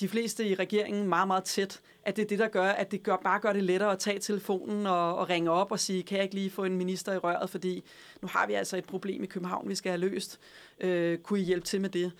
de 0.00 0.08
fleste 0.08 0.46
i 0.46 0.54
regeringen 0.54 1.08
meget, 1.08 1.26
meget 1.26 1.44
tæt, 1.44 1.80
at 2.04 2.16
det 2.16 2.22
er 2.22 2.26
det, 2.26 2.38
der 2.38 2.48
gør, 2.48 2.64
at 2.64 2.90
det 2.90 3.02
gør, 3.02 3.16
bare 3.16 3.40
gør 3.40 3.52
det 3.52 3.64
lettere 3.64 3.92
at 3.92 3.98
tage 3.98 4.18
telefonen 4.18 4.86
og, 4.86 5.16
og 5.16 5.28
ringe 5.28 5.50
op 5.50 5.72
og 5.72 5.80
sige, 5.80 6.02
kan 6.02 6.16
jeg 6.16 6.24
ikke 6.24 6.34
lige 6.34 6.50
få 6.50 6.64
en 6.64 6.76
minister 6.76 7.12
i 7.12 7.18
røret, 7.18 7.50
fordi 7.50 7.84
nu 8.22 8.28
har 8.28 8.46
vi 8.46 8.52
altså 8.52 8.76
et 8.76 8.84
problem 8.84 9.22
i 9.22 9.26
København, 9.26 9.68
vi 9.68 9.74
skal 9.74 9.90
have 9.90 10.00
løst. 10.00 10.40
Øh, 10.80 11.18
kunne 11.18 11.40
I 11.40 11.42
hjælpe 11.42 11.66
til 11.66 11.80
med 11.80 11.88
det? 11.88 12.12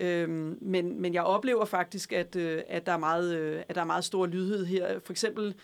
Øh, 0.00 0.28
men, 0.62 1.00
men 1.02 1.14
jeg 1.14 1.22
oplever 1.22 1.64
faktisk, 1.64 2.12
at, 2.12 2.36
øh, 2.36 2.62
at, 2.68 2.86
der 2.86 2.92
er 2.92 2.98
meget, 2.98 3.34
øh, 3.34 3.62
at 3.68 3.74
der 3.74 3.80
er 3.80 3.84
meget 3.84 4.04
stor 4.04 4.26
lydhed 4.26 4.66
her. 4.66 4.98
For 5.04 5.12
eksempel, 5.12 5.54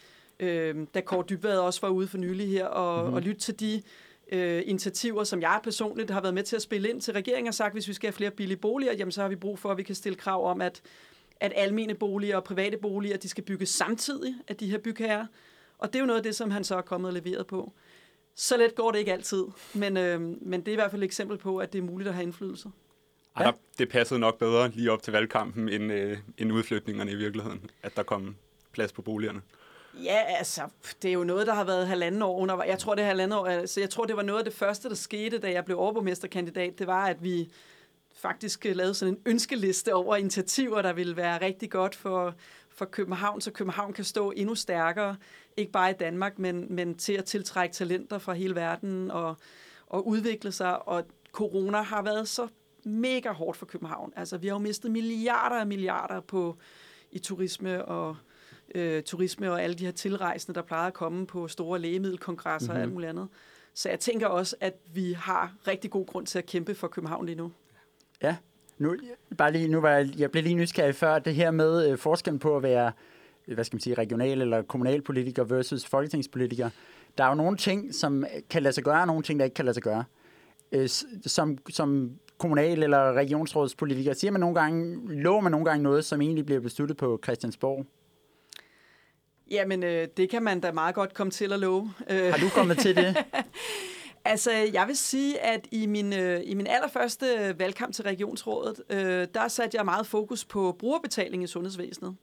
øh, 0.41 0.87
da 0.95 1.01
Kåre 1.01 1.25
Dybvad 1.31 1.59
også 1.59 1.81
var 1.81 1.89
ude 1.89 2.09
for 2.09 2.19
nylig 2.19 2.49
her, 2.49 2.67
og, 2.67 3.01
mm-hmm. 3.01 3.15
og 3.15 3.23
lytte 3.23 3.41
til 3.41 3.61
de 3.61 3.83
øh, 4.33 4.63
initiativer, 4.67 5.25
som 5.25 5.43
jeg 5.43 5.61
personligt 5.65 6.11
har 6.11 6.21
været 6.21 6.35
med 6.35 6.43
til 6.43 6.57
at 6.57 6.63
spille 6.63 6.89
ind 6.89 7.01
til 7.01 7.15
regeringen 7.15 7.49
og 7.49 7.55
sagt, 7.55 7.73
hvis 7.75 7.89
vi 7.89 7.93
skal 7.93 8.07
have 8.07 8.13
flere 8.13 8.31
billige 8.31 8.57
boliger, 8.57 8.93
jamen 8.93 9.13
så 9.13 9.23
har 9.23 9.29
vi 9.29 9.37
brug 9.37 9.59
for, 9.59 9.71
at 9.71 9.77
vi 9.77 9.83
kan 9.83 9.95
stille 9.95 10.17
krav 10.17 10.51
om, 10.51 10.61
at, 10.61 10.83
at 11.41 11.53
almene 11.57 11.95
boliger 11.95 12.37
og 12.37 12.45
private 12.45 12.77
boliger, 12.77 13.17
de 13.17 13.29
skal 13.29 13.45
bygges 13.45 13.69
samtidig 13.69 14.35
af 14.49 14.57
de 14.57 14.71
her 14.71 14.79
bygherrer. 14.79 15.27
Og 15.79 15.89
det 15.89 15.95
er 15.95 16.01
jo 16.01 16.07
noget 16.07 16.19
af 16.19 16.23
det, 16.23 16.37
som 16.37 16.51
han 16.51 16.65
så 16.65 16.77
er 16.77 16.81
kommet 16.81 17.09
og 17.09 17.15
leveret 17.15 17.47
på. 17.47 17.73
Så 18.35 18.57
let 18.57 18.75
går 18.75 18.91
det 18.91 18.99
ikke 18.99 19.13
altid, 19.13 19.45
men, 19.75 19.97
øh, 19.97 20.21
men 20.21 20.61
det 20.61 20.69
er 20.69 20.73
i 20.73 20.75
hvert 20.75 20.91
fald 20.91 21.03
et 21.03 21.07
eksempel 21.07 21.39
på, 21.39 21.59
at 21.59 21.73
det 21.73 21.79
er 21.79 21.83
muligt 21.83 22.09
at 22.09 22.15
have 22.15 22.23
indflydelse. 22.23 22.71
Ja. 23.39 23.45
Ej, 23.45 23.53
det 23.79 23.89
passede 23.89 24.21
nok 24.21 24.39
bedre 24.39 24.71
lige 24.71 24.93
op 24.93 25.03
til 25.03 25.13
valgkampen, 25.13 25.69
end, 25.69 25.93
øh, 25.93 26.19
end 26.39 26.53
udflytningerne 26.53 27.11
i 27.11 27.15
virkeligheden, 27.15 27.71
at 27.83 27.97
der 27.97 28.03
kom 28.03 28.37
plads 28.73 28.93
på 28.93 29.03
boligerne. 29.03 29.41
Ja, 29.95 30.23
altså, 30.27 30.69
det 31.03 31.09
er 31.09 31.13
jo 31.13 31.25
noget, 31.25 31.47
der 31.47 31.55
har 31.55 31.65
været 31.65 31.87
halvanden 31.87 32.23
år 32.23 32.39
under. 32.39 32.65
Jeg 32.65 32.79
tror, 32.79 32.95
det 32.95 33.03
er 33.03 33.07
halvanden 33.07 33.39
år. 33.39 33.47
Altså, 33.47 33.81
jeg 33.81 33.91
tror, 33.91 34.05
det 34.05 34.17
var 34.17 34.23
noget 34.23 34.39
af 34.39 34.45
det 34.45 34.55
første, 34.55 34.89
der 34.89 34.95
skete, 34.95 35.39
da 35.39 35.53
jeg 35.53 35.65
blev 35.65 35.79
overborgmesterkandidat. 35.79 36.79
Det 36.79 36.87
var, 36.87 37.07
at 37.07 37.23
vi 37.23 37.51
faktisk 38.13 38.65
lavede 38.65 38.95
sådan 38.95 39.15
en 39.15 39.21
ønskeliste 39.27 39.95
over 39.95 40.17
initiativer, 40.17 40.83
der 40.83 40.93
ville 40.93 41.17
være 41.17 41.41
rigtig 41.41 41.71
godt 41.71 41.95
for, 41.95 42.35
for 42.71 42.85
København, 42.85 43.41
så 43.41 43.51
København 43.51 43.93
kan 43.93 44.05
stå 44.05 44.31
endnu 44.31 44.55
stærkere, 44.55 45.17
ikke 45.57 45.73
bare 45.73 45.91
i 45.91 45.95
Danmark, 45.95 46.39
men, 46.39 46.75
men 46.75 46.95
til 46.95 47.13
at 47.13 47.25
tiltrække 47.25 47.75
talenter 47.75 48.19
fra 48.19 48.33
hele 48.33 48.55
verden 48.55 49.11
og, 49.11 49.37
og 49.87 50.07
udvikle 50.07 50.53
sig. 50.53 50.89
Og 50.89 51.05
corona 51.33 51.83
har 51.83 52.03
været 52.03 52.29
så 52.29 52.49
mega 52.85 53.31
hårdt 53.31 53.59
for 53.59 53.67
København. 53.67 54.13
Altså, 54.17 54.39
vi 54.39 54.47
har 54.47 54.55
jo 54.55 54.59
mistet 54.59 54.91
milliarder 54.91 55.57
af 55.57 55.67
milliarder 55.67 56.21
på, 56.21 56.57
i 57.13 57.19
turisme 57.19 57.85
og 57.85 58.17
øh, 58.75 59.03
turisme 59.03 59.53
og 59.53 59.63
alle 59.63 59.75
de 59.75 59.85
her 59.85 59.93
tilrejsende, 59.93 60.55
der 60.55 60.63
plejer 60.63 60.87
at 60.87 60.95
komme 60.95 61.27
på 61.27 61.49
store 61.49 61.79
lægemiddelkongresser 61.79 62.69
mm-hmm. 62.69 62.77
og 62.79 62.83
alt 62.83 62.93
muligt 62.93 63.09
andet. 63.09 63.29
Så 63.75 63.89
jeg 63.89 64.01
tænker 64.01 64.27
også, 64.27 64.57
at 64.61 64.75
vi 64.95 65.13
har 65.13 65.55
rigtig 65.67 65.91
god 65.91 66.07
grund 66.07 66.27
til 66.27 66.39
at 66.39 66.47
kæmpe 66.47 66.75
for 66.75 66.89
København 66.89 67.27
lige 67.27 67.37
nu. 67.37 67.53
Ja, 68.23 68.37
nu, 68.79 68.97
bare 69.39 69.53
lige, 69.53 69.69
nu 69.69 69.81
var 69.81 69.91
jeg, 69.91 70.09
jeg 70.19 70.31
blev 70.31 70.43
lige 70.43 70.55
nysgerrig 70.55 70.95
før, 70.95 71.19
det 71.19 71.35
her 71.35 71.51
med 71.51 71.91
øh, 71.91 71.99
forskellen 71.99 72.39
på 72.39 72.57
at 72.57 72.63
være 72.63 72.93
øh, 73.49 73.55
hvad 73.55 73.65
skal 73.65 73.77
man 73.77 73.81
sige, 73.81 73.95
regional- 73.95 74.41
eller 74.41 74.63
kommunalpolitiker 74.63 75.45
versus 75.45 75.87
folketingspolitiker. 75.87 76.71
Der 77.19 77.25
er 77.25 77.29
jo 77.29 77.35
nogle 77.35 77.57
ting, 77.57 77.95
som 77.95 78.25
kan 78.51 78.63
lade 78.63 78.73
sig 78.73 78.85
gøre, 78.85 79.01
og 79.01 79.07
nogle 79.07 79.23
ting, 79.23 79.39
der 79.39 79.45
ikke 79.45 79.55
kan 79.55 79.65
lade 79.65 79.75
sig 79.75 79.83
gøre. 79.83 80.05
Øh, 80.73 80.89
som, 81.27 81.59
som 81.69 82.11
kommunal- 82.39 82.83
eller 82.83 83.13
regionsrådspolitiker, 83.13 84.13
siger 84.13 84.31
man 84.31 84.41
nogle 84.41 84.61
gange, 84.61 85.01
lover 85.23 85.41
man 85.41 85.53
nogle 85.53 85.65
gange 85.65 85.83
noget, 85.83 86.05
som 86.05 86.21
egentlig 86.21 86.47
bliver 86.47 86.61
besluttet 86.61 86.97
på 86.97 87.21
Christiansborg? 87.25 87.87
Jamen, 89.51 89.83
øh, 89.83 90.09
det 90.17 90.31
kan 90.31 90.43
man 90.43 90.61
da 90.61 90.73
meget 90.73 90.95
godt 90.95 91.15
komme 91.15 91.31
til 91.31 91.53
at 91.53 91.61
love. 91.61 91.93
Har 92.09 92.39
du 92.39 92.49
kommet 92.49 92.79
til 92.79 92.97
det? 92.97 93.17
Altså, 94.25 94.51
jeg 94.51 94.87
vil 94.87 94.97
sige, 94.97 95.41
at 95.41 95.67
i 95.71 95.87
min, 95.87 96.13
øh, 96.13 96.41
i 96.45 96.55
min 96.55 96.67
allerførste 96.67 97.55
valgkamp 97.59 97.95
til 97.95 98.05
regionsrådet, 98.05 98.83
øh, 98.91 99.27
der 99.35 99.49
satte 99.49 99.77
jeg 99.77 99.85
meget 99.85 100.07
fokus 100.07 100.45
på 100.45 100.77
brugerbetaling 100.79 101.43
i 101.43 101.47
sundhedsvæsenet. 101.47 102.17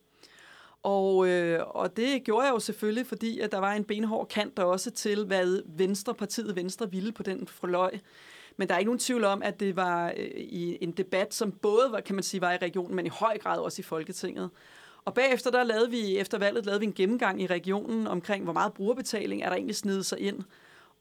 Og, 0.84 1.28
øh, 1.28 1.60
og 1.68 1.98
det 1.98 2.24
gjorde 2.24 2.46
jeg 2.46 2.54
jo 2.54 2.60
selvfølgelig, 2.60 3.08
fordi 3.08 3.40
at 3.40 3.52
der 3.52 3.58
var 3.58 3.74
en 3.74 3.84
benhård 3.84 4.28
kant 4.28 4.58
der 4.58 4.64
også 4.64 4.92
til, 4.92 5.26
hvad 5.26 5.62
Venstre, 5.66 6.14
partiet 6.14 6.56
Venstre 6.56 6.92
ville 6.92 7.12
på 7.12 7.24
den 7.24 7.48
fløj. 7.48 7.92
Men 8.58 8.68
der 8.68 8.74
er 8.74 8.80
ikke 8.80 8.90
nogen 8.90 9.00
tvivl 9.00 9.24
om, 9.24 9.44
at 9.44 9.60
det 9.60 9.76
var 9.76 10.14
øh, 10.18 10.30
i 10.36 10.78
en 10.82 10.92
debat, 10.92 11.34
som 11.34 11.52
både 11.52 11.92
var, 11.92 12.00
kan 12.00 12.16
man 12.16 12.24
sige, 12.24 12.42
var 12.42 12.54
i 12.54 12.58
regionen, 12.58 12.96
men 12.96 13.06
i 13.06 13.10
høj 13.10 13.38
grad 13.38 13.60
også 13.60 13.80
i 13.80 13.84
Folketinget. 13.84 14.50
Og 15.06 15.14
bagefter 15.14 15.52
der 15.52 15.64
lavede 15.64 15.90
vi, 15.90 16.18
efter 16.18 16.38
valget, 16.38 16.66
lavede 16.66 16.80
vi 16.80 16.86
en 16.86 16.94
gennemgang 16.94 17.42
i 17.42 17.48
regionen 17.48 18.08
omkring, 18.08 18.44
hvor 18.44 18.54
meget 18.54 18.74
brugerbetaling 18.74 19.42
er 19.42 19.50
der 19.50 19.56
egentlig 19.56 19.76
snedet 19.76 20.06
sig 20.06 20.20
ind. 20.20 20.40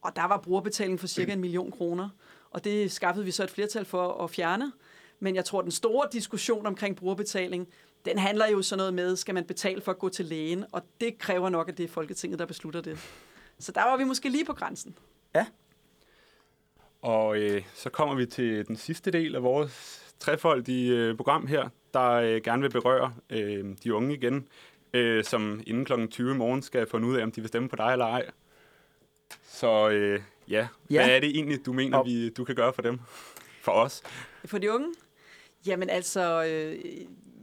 Og 0.01 0.15
der 0.15 0.23
var 0.27 0.37
brugerbetaling 0.37 0.99
for 0.99 1.07
cirka 1.07 1.33
en 1.33 1.41
million 1.41 1.71
kroner. 1.71 2.09
Og 2.51 2.63
det 2.63 2.91
skaffede 2.91 3.25
vi 3.25 3.31
så 3.31 3.43
et 3.43 3.49
flertal 3.49 3.85
for 3.85 4.23
at 4.23 4.29
fjerne. 4.29 4.71
Men 5.19 5.35
jeg 5.35 5.45
tror, 5.45 5.61
den 5.61 5.71
store 5.71 6.07
diskussion 6.11 6.65
omkring 6.65 6.95
brugerbetaling, 6.95 7.67
den 8.05 8.17
handler 8.17 8.47
jo 8.47 8.61
sådan 8.61 8.77
noget 8.77 8.93
med, 8.93 9.15
skal 9.15 9.33
man 9.33 9.45
betale 9.45 9.81
for 9.81 9.91
at 9.91 9.99
gå 9.99 10.09
til 10.09 10.25
lægen? 10.25 10.65
Og 10.71 10.81
det 11.01 11.17
kræver 11.19 11.49
nok, 11.49 11.69
at 11.69 11.77
det 11.77 11.83
er 11.83 11.87
Folketinget, 11.87 12.39
der 12.39 12.45
beslutter 12.45 12.81
det. 12.81 12.99
Så 13.59 13.71
der 13.71 13.83
var 13.83 13.97
vi 13.97 14.03
måske 14.03 14.29
lige 14.29 14.45
på 14.45 14.53
grænsen. 14.53 14.97
Ja. 15.35 15.45
Og 17.01 17.37
øh, 17.37 17.63
så 17.73 17.89
kommer 17.89 18.15
vi 18.15 18.25
til 18.25 18.67
den 18.67 18.75
sidste 18.75 19.11
del 19.11 19.35
af 19.35 19.43
vores 19.43 20.05
trefoldige 20.19 20.91
øh, 20.91 21.17
program 21.17 21.47
her, 21.47 21.69
der 21.95 22.11
øh, 22.11 22.41
gerne 22.43 22.61
vil 22.61 22.69
berøre 22.69 23.13
øh, 23.29 23.65
de 23.83 23.93
unge 23.93 24.13
igen, 24.13 24.47
øh, 24.93 25.23
som 25.23 25.61
inden 25.67 25.85
kl. 25.85 26.07
20 26.07 26.31
i 26.31 26.37
morgen 26.37 26.61
skal 26.61 26.87
finde 26.91 27.07
ud 27.07 27.17
af, 27.17 27.23
om 27.23 27.31
de 27.31 27.41
vil 27.41 27.47
stemme 27.47 27.69
på 27.69 27.75
dig 27.75 27.91
eller 27.91 28.05
ej. 28.05 28.29
Så 29.47 29.89
øh, 29.89 30.21
ja. 30.49 30.67
ja, 30.89 31.05
hvad 31.05 31.15
er 31.15 31.19
det 31.19 31.29
egentlig, 31.29 31.65
du 31.65 31.73
mener, 31.73 32.03
vi, 32.03 32.29
du 32.29 32.43
kan 32.43 32.55
gøre 32.55 32.73
for 32.73 32.81
dem? 32.81 32.99
For 33.61 33.71
os? 33.71 34.03
For 34.45 34.57
de 34.57 34.73
unge? 34.73 34.93
Jamen 35.65 35.89
altså, 35.89 36.45
øh, 36.45 36.85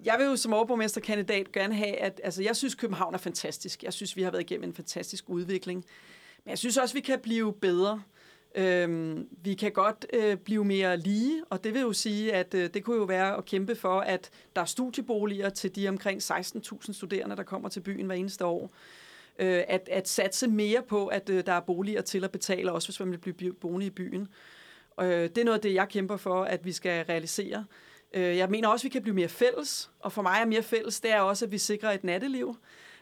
jeg 0.04 0.14
vil 0.18 0.26
jo 0.26 0.36
som 0.36 0.52
overborgmesterkandidat 0.52 1.52
gerne 1.52 1.74
have, 1.74 1.96
at 1.96 2.20
altså, 2.24 2.42
jeg 2.42 2.56
synes, 2.56 2.74
København 2.74 3.14
er 3.14 3.18
fantastisk. 3.18 3.82
Jeg 3.82 3.92
synes, 3.92 4.16
vi 4.16 4.22
har 4.22 4.30
været 4.30 4.42
igennem 4.42 4.68
en 4.68 4.74
fantastisk 4.74 5.24
udvikling. 5.28 5.84
Men 6.44 6.50
jeg 6.50 6.58
synes 6.58 6.76
også, 6.76 6.94
vi 6.94 7.00
kan 7.00 7.20
blive 7.20 7.52
bedre. 7.52 8.02
Øhm, 8.54 9.28
vi 9.42 9.54
kan 9.54 9.72
godt 9.72 10.06
øh, 10.12 10.36
blive 10.36 10.64
mere 10.64 10.96
lige, 10.96 11.42
og 11.50 11.64
det 11.64 11.74
vil 11.74 11.80
jo 11.80 11.92
sige, 11.92 12.32
at 12.34 12.54
øh, 12.54 12.70
det 12.74 12.84
kunne 12.84 12.96
jo 12.96 13.04
være 13.04 13.36
at 13.36 13.44
kæmpe 13.44 13.74
for, 13.74 14.00
at 14.00 14.30
der 14.56 14.62
er 14.62 14.66
studieboliger 14.66 15.50
til 15.50 15.76
de 15.76 15.88
omkring 15.88 16.22
16.000 16.22 16.92
studerende, 16.92 17.36
der 17.36 17.42
kommer 17.42 17.68
til 17.68 17.80
byen 17.80 18.06
hver 18.06 18.14
eneste 18.14 18.44
år 18.44 18.70
øh, 19.38 19.62
at, 19.68 19.88
at 19.92 20.08
satse 20.08 20.48
mere 20.48 20.82
på, 20.82 21.06
at 21.06 21.30
øh, 21.30 21.46
der 21.46 21.52
er 21.52 21.60
boliger 21.60 22.02
til 22.02 22.24
at 22.24 22.30
betale, 22.30 22.72
også 22.72 22.88
hvis 22.88 23.00
man 23.00 23.10
vil 23.10 23.32
blive 23.32 23.54
boende 23.54 23.86
i 23.86 23.90
byen. 23.90 24.28
Øh, 25.00 25.06
det 25.06 25.38
er 25.38 25.44
noget 25.44 25.58
af 25.58 25.62
det, 25.62 25.74
jeg 25.74 25.88
kæmper 25.88 26.16
for, 26.16 26.44
at 26.44 26.64
vi 26.64 26.72
skal 26.72 27.04
realisere. 27.04 27.64
Øh, 28.14 28.36
jeg 28.36 28.48
mener 28.48 28.68
også, 28.68 28.82
at 28.82 28.84
vi 28.84 28.90
kan 28.90 29.02
blive 29.02 29.14
mere 29.14 29.28
fælles, 29.28 29.90
og 30.00 30.12
for 30.12 30.22
mig 30.22 30.38
er 30.40 30.46
mere 30.46 30.62
fælles, 30.62 31.00
det 31.00 31.12
er 31.12 31.20
også, 31.20 31.44
at 31.44 31.52
vi 31.52 31.58
sikrer 31.58 31.90
et 31.90 32.04
natteliv, 32.04 32.56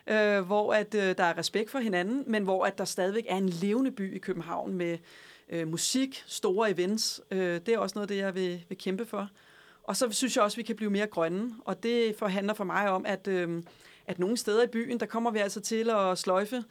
øh, 0.07 0.41
hvor 0.41 0.75
at 0.75 0.95
øh, 0.95 1.17
der 1.19 1.25
er 1.25 1.39
respekt 1.39 1.71
for 1.71 1.79
hinanden, 1.79 2.25
men 2.27 2.43
hvor 2.43 2.65
at 2.65 2.79
der 2.79 2.85
stadigvæk 2.85 3.25
er 3.29 3.37
en 3.37 3.49
levende 3.49 3.91
by 3.91 4.17
i 4.17 4.19
København 4.19 4.75
med 4.75 4.99
øh, 5.51 5.69
musik, 5.69 6.25
store 6.27 6.71
events. 6.71 7.21
Øh, 7.31 7.61
det 7.67 7.69
er 7.69 7.79
også 7.79 7.95
noget 7.95 8.11
af 8.11 8.17
det, 8.17 8.17
jeg 8.17 8.35
vil, 8.35 8.65
vil 8.69 8.79
kæmpe 8.79 9.07
for. 9.07 9.29
Og 9.83 9.97
så 9.97 10.11
synes 10.11 10.37
jeg 10.37 10.45
også, 10.45 10.55
at 10.55 10.59
vi 10.59 10.63
kan 10.63 10.77
blive 10.77 10.91
mere 10.91 11.07
grønne, 11.07 11.55
og 11.65 11.83
det 11.83 12.17
forhandler 12.17 12.55
for 12.55 12.65
mig 12.65 12.91
om, 12.91 13.07
at 13.07 13.29
øh, 13.29 13.63
at 14.11 14.19
nogle 14.19 14.37
steder 14.37 14.63
i 14.63 14.67
byen, 14.67 15.01
der 15.01 15.07
kommer 15.07 15.31
vi 15.31 15.39
altså 15.39 15.61
til 15.61 15.91
at 15.91 16.19
sløjfe 16.19 16.65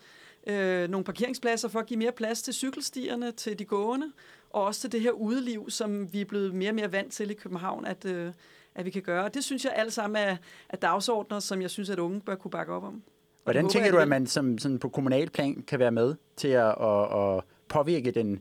øh, 0.47 0.89
nogle 0.89 1.03
parkeringspladser 1.03 1.67
for 1.67 1.79
at 1.79 1.85
give 1.85 1.99
mere 1.99 2.11
plads 2.11 2.41
til 2.41 2.53
cykelstierne, 2.53 3.31
til 3.31 3.59
de 3.59 3.65
gående, 3.65 4.11
og 4.49 4.63
også 4.63 4.81
til 4.81 4.91
det 4.91 5.01
her 5.01 5.11
udeliv, 5.11 5.69
som 5.69 6.13
vi 6.13 6.21
er 6.21 6.25
blevet 6.25 6.55
mere 6.55 6.71
og 6.71 6.75
mere 6.75 6.91
vant 6.91 7.13
til 7.13 7.31
i 7.31 7.33
København, 7.33 7.85
at, 7.85 8.05
øh, 8.05 8.31
at 8.75 8.85
vi 8.85 8.89
kan 8.89 9.01
gøre. 9.01 9.23
Og 9.23 9.33
det 9.33 9.43
synes 9.43 9.65
jeg 9.65 9.73
alt 9.75 9.93
sammen 9.93 10.23
er, 10.23 10.37
er 10.69 10.77
dagsordner, 10.77 11.39
som 11.39 11.61
jeg 11.61 11.69
synes, 11.69 11.89
at 11.89 11.99
unge 11.99 12.21
bør 12.21 12.35
kunne 12.35 12.51
bakke 12.51 12.73
op 12.73 12.83
om. 12.83 13.01
Hvordan 13.43 13.63
håber, 13.63 13.73
tænker 13.73 13.91
du, 13.91 13.97
at 13.97 14.07
man 14.07 14.27
som, 14.27 14.57
sådan 14.57 14.79
på 14.79 14.89
kommunal 14.89 15.29
plan 15.29 15.63
kan 15.67 15.79
være 15.79 15.91
med 15.91 16.15
til 16.35 16.47
at, 16.47 16.75
at, 16.81 17.35
at 17.37 17.43
påvirke 17.67 18.11
den, 18.11 18.39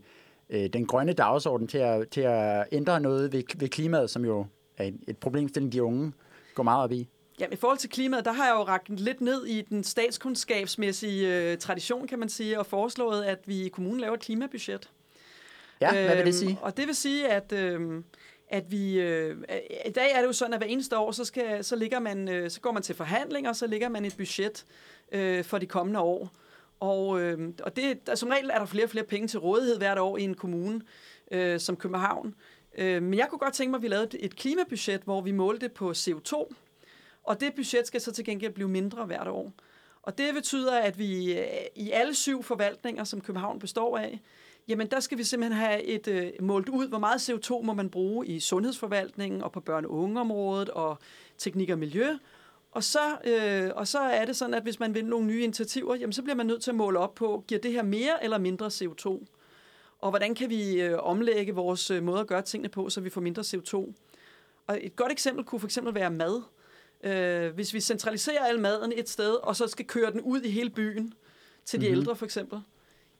øh, 0.50 0.67
den 0.73 0.87
grønne 0.87 1.12
dagsorden 1.12 1.69
til 1.69 1.78
at, 1.78 2.09
til 2.09 2.21
at 2.21 2.67
ændre 2.73 3.00
noget 3.00 3.33
ved, 3.33 3.43
ved 3.57 3.69
klimaet, 3.69 4.11
som 4.11 4.25
jo 4.25 4.47
er 4.76 4.85
et, 4.85 4.95
et 5.09 5.17
problemstilling, 5.17 5.73
de 5.73 5.83
unge 5.83 6.12
går 6.55 6.62
meget 6.62 6.85
op 6.85 6.93
i? 6.93 7.09
Ja, 7.40 7.47
i 7.52 7.57
forhold 7.57 7.78
til 7.78 7.90
klimaet, 7.90 8.25
der 8.25 8.33
har 8.33 8.47
jeg 8.47 8.55
jo 8.55 8.62
ragt 8.62 9.00
lidt 9.00 9.21
ned 9.21 9.47
i 9.47 9.62
den 9.62 9.85
statskundskabsmæssige 9.85 11.37
øh, 11.37 11.59
tradition, 11.59 12.07
kan 12.07 12.19
man 12.19 12.28
sige, 12.28 12.59
og 12.59 12.67
foreslået, 12.67 13.25
at 13.25 13.38
vi 13.47 13.64
i 13.64 13.69
kommunen 13.69 14.00
laver 14.00 14.14
et 14.14 14.21
klimabudget. 14.21 14.90
Ja, 15.81 15.93
hvad 15.93 16.02
vil 16.02 16.17
det 16.17 16.23
øhm, 16.23 16.33
sige? 16.33 16.50
Øhm, 16.50 16.59
og 16.62 16.76
det 16.76 16.87
vil 16.87 16.95
sige, 16.95 17.28
at... 17.28 17.52
Øh, 17.52 18.02
at 18.50 18.71
vi 18.71 19.00
øh, 19.00 19.37
i 19.87 19.90
dag 19.90 20.12
er 20.12 20.21
det 20.21 20.26
jo 20.26 20.33
sådan 20.33 20.52
at 20.52 20.61
hver 20.61 20.67
eneste 20.67 20.99
år 20.99 21.12
så 21.12 21.25
skal 21.25 21.64
så 21.64 21.76
ligger 21.76 21.99
man 21.99 22.28
øh, 22.28 22.50
så 22.50 22.61
går 22.61 22.73
man 22.73 22.83
til 22.83 22.95
forhandlinger 22.95 23.52
så 23.52 23.67
ligger 23.67 23.88
man 23.88 24.05
et 24.05 24.17
budget 24.17 24.64
øh, 25.12 25.45
for 25.45 25.59
de 25.59 25.67
kommende 25.67 26.00
år 26.00 26.31
og 26.80 27.20
øh, 27.20 27.52
og 27.62 27.76
det 27.76 28.06
der, 28.06 28.14
som 28.14 28.28
regel 28.28 28.50
er 28.50 28.58
der 28.58 28.66
flere 28.66 28.87
og 28.87 28.90
flere 28.90 29.04
penge 29.04 29.28
til 29.28 29.40
rådighed 29.40 29.78
hvert 29.78 29.99
år 29.99 30.16
i 30.16 30.23
en 30.23 30.35
kommune 30.35 30.80
øh, 31.30 31.61
som 31.61 31.76
København 31.76 32.35
øh, 32.78 33.02
men 33.02 33.14
jeg 33.18 33.26
kunne 33.30 33.38
godt 33.38 33.54
tænke 33.54 33.70
mig 33.70 33.78
at 33.78 33.82
vi 33.82 33.88
lavede 33.88 34.18
et, 34.18 34.37
klimabudget 34.37 35.00
hvor 35.04 35.20
vi 35.20 35.32
målte 35.32 35.68
på 35.68 35.90
CO2 35.90 36.54
og 37.28 37.40
det 37.40 37.54
budget 37.54 37.87
skal 37.87 38.00
så 38.00 38.12
til 38.12 38.25
gengæld 38.25 38.52
blive 38.52 38.68
mindre 38.68 39.04
hvert 39.04 39.28
år. 39.28 39.52
Og 40.02 40.18
det 40.18 40.35
betyder, 40.35 40.80
at 40.80 40.99
vi 40.99 41.38
øh, 41.38 41.47
i 41.76 41.90
alle 41.90 42.14
syv 42.14 42.42
forvaltninger, 42.42 43.04
som 43.04 43.20
København 43.20 43.58
består 43.58 43.99
af, 43.99 44.20
jamen 44.68 44.87
der 44.87 45.00
skal 45.00 45.18
vi 45.18 45.25
simpelthen 45.25 45.58
have 45.61 45.82
et 45.82 46.08
øh, 46.08 46.32
målt 46.40 46.68
ud, 46.68 46.88
hvor 46.88 46.99
meget 46.99 47.28
CO2 47.30 47.62
må 47.62 47.75
man 47.75 47.90
bruge 47.90 48.26
i 48.26 48.40
sundhedsforvaltningen 48.40 49.42
og 49.42 49.52
på 49.52 49.62
børne- 49.70 49.87
og 49.87 49.90
ungeområdet 49.90 50.68
og 50.68 50.99
teknik 51.38 51.70
og 51.70 51.78
miljø. 51.78 52.16
Og 52.70 52.84
så, 52.84 53.18
øh, 53.25 53.70
og 53.75 53.88
så 53.88 53.98
er 53.98 54.25
det 54.25 54.37
sådan, 54.37 54.54
at 54.54 54.62
hvis 54.62 54.80
man 54.80 54.94
vil 54.94 55.06
nogle 55.06 55.26
nye 55.26 55.42
initiativer, 55.42 55.94
jamen 55.94 56.12
så 56.12 56.22
bliver 56.22 56.37
man 56.37 56.46
nødt 56.46 56.62
til 56.62 56.70
at 56.70 56.75
måle 56.75 56.98
op 56.98 57.14
på, 57.14 57.44
giver 57.48 57.60
det 57.60 57.72
her 57.72 57.82
mere 57.82 58.25
eller 58.25 58.38
mindre 58.38 58.66
CO2? 58.66 59.26
Og 59.98 60.10
hvordan 60.10 60.34
kan 60.34 60.50
vi 60.50 60.80
øh, 60.80 60.98
omlægge 60.98 61.54
vores 61.54 61.90
øh, 61.90 62.02
måde 62.02 62.20
at 62.20 62.26
gøre 62.26 62.42
tingene 62.42 62.68
på, 62.68 62.88
så 62.88 63.00
vi 63.00 63.10
får 63.10 63.20
mindre 63.20 63.42
CO2? 63.42 63.92
Og 64.66 64.78
et 64.80 64.96
godt 64.96 65.12
eksempel 65.12 65.44
kunne 65.44 65.60
for 65.60 65.66
eksempel 65.66 65.94
være 65.94 66.10
mad. 66.10 66.42
Øh, 67.04 67.54
hvis 67.54 67.75
vi 67.75 67.80
centraliserer 67.80 68.44
al 68.44 68.60
maden 68.60 68.92
et 68.96 69.08
sted, 69.08 69.34
og 69.34 69.56
så 69.56 69.66
skal 69.66 69.87
køre 69.87 70.12
den 70.12 70.20
ud 70.20 70.40
i 70.40 70.50
hele 70.50 70.70
byen, 70.70 71.12
til 71.64 71.80
de 71.80 71.87
mm-hmm. 71.87 71.98
ældre 71.98 72.16
for 72.16 72.25
eksempel, 72.25 72.60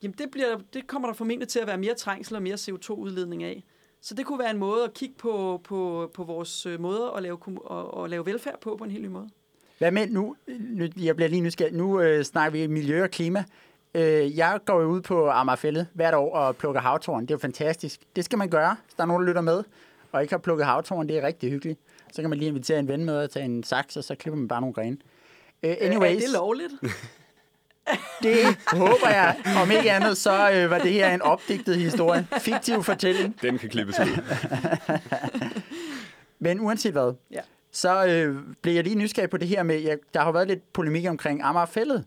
jamen 0.03 0.15
det, 0.19 0.31
bliver, 0.31 0.61
det 0.73 0.87
kommer 0.87 1.09
der 1.09 1.15
formentlig 1.15 1.49
til 1.49 1.59
at 1.59 1.67
være 1.67 1.79
mere 1.79 1.95
trængsel 1.95 2.37
og 2.37 2.43
mere 2.43 2.55
CO2-udledning 2.55 3.45
af. 3.45 3.65
Så 4.01 4.15
det 4.15 4.27
kunne 4.27 4.39
være 4.39 4.51
en 4.51 4.59
måde 4.59 4.85
at 4.85 4.95
kigge 4.95 5.15
på, 5.15 5.61
på, 5.65 6.11
på 6.15 6.25
vores 6.25 6.67
øh, 6.67 6.81
måde 6.81 7.13
at 7.17 7.23
lave, 7.23 7.39
at, 7.71 8.05
at 8.05 8.11
lave 8.11 8.27
velfærd 8.27 8.61
på 8.61 8.77
på 8.77 8.85
en 8.85 8.91
helt 8.91 9.03
ny 9.03 9.09
måde. 9.09 9.29
Hvad 9.79 9.91
med 9.91 10.07
nu? 10.07 10.37
nu 10.49 10.89
jeg 10.97 11.17
bliver 11.17 11.29
lige 11.29 11.41
nysgerrig. 11.41 11.75
Nu 11.75 12.01
øh, 12.01 12.25
snakker 12.25 12.61
vi 12.61 12.67
miljø 12.67 13.03
og 13.03 13.11
klima. 13.11 13.45
Øh, 13.95 14.37
jeg 14.37 14.59
går 14.65 14.81
jo 14.81 14.89
ud 14.89 15.01
på 15.01 15.29
Amagerfællet 15.31 15.87
hvert 15.95 16.15
år 16.15 16.37
og 16.37 16.57
plukker 16.57 16.81
havtorn. 16.81 17.23
Det 17.23 17.31
er 17.31 17.35
jo 17.35 17.39
fantastisk. 17.39 18.01
Det 18.17 18.25
skal 18.25 18.39
man 18.39 18.49
gøre, 18.49 18.77
hvis 18.85 18.95
der 18.95 19.03
er 19.03 19.07
nogen, 19.07 19.23
der 19.23 19.29
lytter 19.29 19.41
med 19.41 19.65
og 20.13 20.23
ikke 20.23 20.33
har 20.33 20.39
plukket 20.39 20.67
havtorn. 20.67 21.09
Det 21.09 21.19
er 21.19 21.27
rigtig 21.27 21.51
hyggeligt. 21.51 21.81
Så 22.13 22.23
kan 22.23 22.31
man 22.31 22.39
lige 22.39 22.49
invitere 22.49 22.79
en 22.79 22.89
ven 22.89 23.05
med 23.05 23.17
og 23.17 23.31
tage 23.31 23.45
en 23.45 23.63
saks, 23.63 23.97
og 23.97 24.05
så 24.05 24.15
klipper 24.15 24.39
man 24.39 24.49
bare 24.49 24.61
nogle 24.61 24.75
grene. 24.75 24.97
Uh, 25.63 25.71
anyways, 25.81 26.17
er 26.17 26.21
det 26.21 26.31
lovligt? 26.33 26.73
det 28.23 28.59
håber 28.73 29.09
jeg. 29.09 29.37
Om 29.63 29.71
ikke 29.71 29.93
andet, 29.93 30.17
så 30.17 30.51
øh, 30.51 30.71
var 30.71 30.79
det 30.79 30.93
her 30.93 31.15
en 31.15 31.23
opdigtet 31.23 31.77
historie. 31.77 32.27
Fiktiv 32.39 32.83
fortælling. 32.83 33.43
Den 33.43 33.59
kan 33.59 33.69
klippes 33.69 33.99
ud. 33.99 34.23
Men 36.39 36.61
uanset 36.61 36.93
hvad, 36.93 37.15
Ja 37.31 37.41
så 37.71 38.07
øh, 38.07 38.37
blev 38.63 38.75
jeg 38.75 38.85
lige 38.85 38.97
nysgerrig 38.97 39.31
på 39.31 39.37
det 39.37 39.49
her 39.49 39.63
med, 39.63 39.81
jeg, 39.81 39.99
der 40.15 40.21
har 40.21 40.33
været 40.33 40.49
lidt 40.49 40.73
polemik 40.73 41.07
omkring 41.07 41.43
Amagerfællet. 41.43 42.05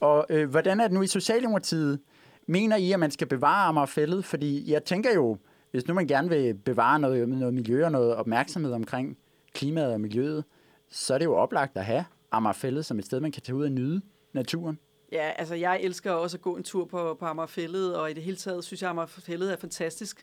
Og 0.00 0.26
øh, 0.30 0.50
hvordan 0.50 0.80
er 0.80 0.84
det 0.84 0.92
nu 0.92 1.02
i 1.02 1.06
Socialdemokratiet? 1.06 2.00
Mener 2.46 2.76
I, 2.76 2.92
at 2.92 3.00
man 3.00 3.10
skal 3.10 3.26
bevare 3.26 3.68
Amagerfællet? 3.68 4.24
Fordi 4.24 4.72
jeg 4.72 4.84
tænker 4.84 5.14
jo, 5.14 5.38
hvis 5.70 5.86
nu 5.86 5.94
man 5.94 6.06
gerne 6.06 6.28
vil 6.28 6.54
bevare 6.54 6.98
noget, 6.98 7.28
noget 7.28 7.54
miljø 7.54 7.84
og 7.84 7.92
noget 7.92 8.14
opmærksomhed 8.14 8.72
omkring 8.72 9.18
klimaet 9.54 9.92
og 9.92 10.00
miljøet, 10.00 10.44
så 10.90 11.14
er 11.14 11.18
det 11.18 11.24
jo 11.24 11.34
oplagt 11.34 11.76
at 11.76 11.84
have 11.84 12.04
Amagerfællet 12.30 12.84
som 12.84 12.98
et 12.98 13.04
sted, 13.04 13.20
man 13.20 13.32
kan 13.32 13.42
tage 13.42 13.56
ud 13.56 13.64
og 13.64 13.72
nyde 13.72 14.00
naturen. 14.32 14.78
Ja, 15.12 15.30
altså 15.36 15.54
jeg 15.54 15.80
elsker 15.82 16.12
også 16.12 16.36
at 16.36 16.42
gå 16.42 16.56
en 16.56 16.62
tur 16.62 16.84
på, 16.84 17.16
på 17.20 17.26
Amagerfællet, 17.26 17.96
og 17.96 18.10
i 18.10 18.14
det 18.14 18.22
hele 18.22 18.36
taget 18.36 18.64
synes 18.64 18.82
jeg, 18.82 18.88
at 18.88 18.90
Amagerfællet 18.90 19.52
er 19.52 19.56
fantastisk. 19.56 20.22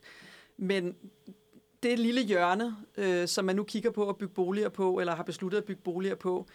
Men 0.58 0.96
det 1.84 2.00
lille 2.00 2.22
hjørne, 2.22 2.76
øh, 2.98 3.28
som 3.28 3.46
man 3.46 3.56
nu 3.56 3.64
kigger 3.64 3.92
på 3.92 4.10
at 4.10 4.18
bygge 4.18 4.34
boliger 4.34 4.70
på, 4.70 5.00
eller 5.00 5.16
har 5.16 5.24
besluttet 5.24 5.58
at 5.58 5.66
bygge 5.66 5.82
boliger 5.82 6.16
på, 6.16 6.48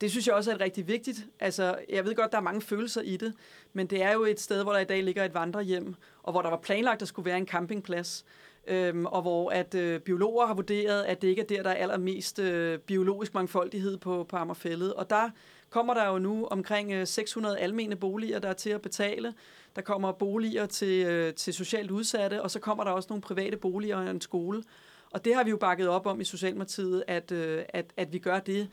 det 0.00 0.10
synes 0.10 0.26
jeg 0.26 0.34
også 0.34 0.52
er 0.52 0.60
rigtig 0.60 0.88
vigtigt. 0.88 1.26
Altså, 1.40 1.78
jeg 1.88 2.04
ved 2.04 2.14
godt, 2.14 2.32
der 2.32 2.38
er 2.38 2.42
mange 2.42 2.60
følelser 2.60 3.00
i 3.00 3.16
det, 3.16 3.34
men 3.72 3.86
det 3.86 4.02
er 4.02 4.12
jo 4.12 4.24
et 4.24 4.40
sted, 4.40 4.62
hvor 4.62 4.72
der 4.72 4.78
i 4.78 4.84
dag 4.84 5.02
ligger 5.02 5.24
et 5.24 5.34
vandrehjem, 5.34 5.94
og 6.22 6.32
hvor 6.32 6.42
der 6.42 6.50
var 6.50 6.56
planlagt, 6.56 6.94
at 6.94 7.00
der 7.00 7.06
skulle 7.06 7.26
være 7.26 7.38
en 7.38 7.46
campingplads, 7.46 8.24
øhm, 8.66 9.06
og 9.06 9.22
hvor 9.22 9.50
at 9.50 9.74
øh, 9.74 10.00
biologer 10.00 10.46
har 10.46 10.54
vurderet, 10.54 11.02
at 11.02 11.22
det 11.22 11.28
ikke 11.28 11.42
er 11.42 11.46
der, 11.46 11.62
der 11.62 11.70
er 11.70 11.74
allermest 11.74 12.38
øh, 12.38 12.78
biologisk 12.78 13.34
mangfoldighed 13.34 13.96
på, 13.96 14.24
på 14.24 14.36
Ammerfællet. 14.36 14.94
Og 14.94 15.10
der 15.10 15.30
kommer 15.70 15.94
der 15.94 16.08
jo 16.08 16.18
nu 16.18 16.46
omkring 16.46 16.92
øh, 16.92 17.06
600 17.06 17.58
almene 17.58 17.96
boliger, 17.96 18.38
der 18.38 18.48
er 18.48 18.52
til 18.52 18.70
at 18.70 18.82
betale. 18.82 19.34
Der 19.76 19.82
kommer 19.82 20.12
boliger 20.12 20.66
til, 20.66 21.06
øh, 21.06 21.34
til 21.34 21.54
socialt 21.54 21.90
udsatte, 21.90 22.42
og 22.42 22.50
så 22.50 22.60
kommer 22.60 22.84
der 22.84 22.90
også 22.90 23.06
nogle 23.10 23.22
private 23.22 23.56
boliger 23.56 23.96
og 23.96 24.10
en 24.10 24.20
skole. 24.20 24.62
Og 25.10 25.24
det 25.24 25.34
har 25.34 25.44
vi 25.44 25.50
jo 25.50 25.56
bakket 25.56 25.88
op 25.88 26.06
om 26.06 26.20
i 26.20 26.24
Socialdemokratiet, 26.24 27.04
at, 27.06 27.32
øh, 27.32 27.62
at, 27.68 27.86
at 27.96 28.12
vi 28.12 28.18
gør 28.18 28.38
det. 28.40 28.68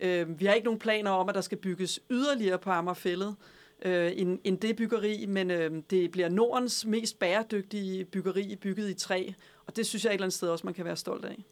Øh, 0.00 0.40
vi 0.40 0.44
har 0.44 0.52
ikke 0.52 0.64
nogen 0.64 0.80
planer 0.80 1.10
om, 1.10 1.28
at 1.28 1.34
der 1.34 1.40
skal 1.40 1.58
bygges 1.58 2.00
yderligere 2.10 2.58
på 2.58 2.70
Ammerfællet 2.70 3.36
øh, 3.82 4.12
end, 4.14 4.38
end 4.44 4.58
det 4.58 4.76
byggeri, 4.76 5.26
men 5.26 5.50
øh, 5.50 5.82
det 5.90 6.10
bliver 6.10 6.28
Nordens 6.28 6.86
mest 6.86 7.18
bæredygtige 7.18 8.04
byggeri 8.04 8.56
bygget 8.56 8.90
i 8.90 8.94
træ, 8.94 9.28
og 9.66 9.76
det 9.76 9.86
synes 9.86 10.04
jeg 10.04 10.10
et 10.10 10.14
eller 10.14 10.24
andet 10.24 10.36
sted 10.36 10.48
også, 10.48 10.66
man 10.66 10.74
kan 10.74 10.84
være 10.84 10.96
stolt 10.96 11.24
af. 11.24 11.44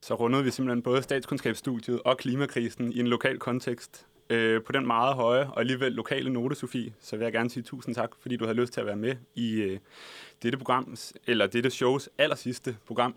Så 0.00 0.14
rundede 0.14 0.44
vi 0.44 0.50
simpelthen 0.50 0.82
både 0.82 1.02
statskundskabsstudiet 1.02 2.00
og 2.02 2.18
klimakrisen 2.18 2.92
i 2.92 2.98
en 2.98 3.06
lokal 3.06 3.38
kontekst. 3.38 4.06
Øh, 4.30 4.62
på 4.62 4.72
den 4.72 4.86
meget 4.86 5.14
høje 5.14 5.46
og 5.46 5.60
alligevel 5.60 5.92
lokale 5.92 6.30
note, 6.30 6.54
Sofie, 6.54 6.92
så 7.00 7.16
vil 7.16 7.24
jeg 7.24 7.32
gerne 7.32 7.50
sige 7.50 7.62
tusind 7.62 7.94
tak, 7.94 8.10
fordi 8.20 8.36
du 8.36 8.44
havde 8.44 8.56
lyst 8.56 8.72
til 8.72 8.80
at 8.80 8.86
være 8.86 8.96
med 8.96 9.16
i 9.34 9.54
øh, 9.54 9.78
dette 10.42 10.58
programs, 10.58 11.12
eller 11.26 11.46
dette 11.46 11.70
shows 11.70 12.08
aller 12.18 12.36
sidste 12.36 12.76
program. 12.86 13.14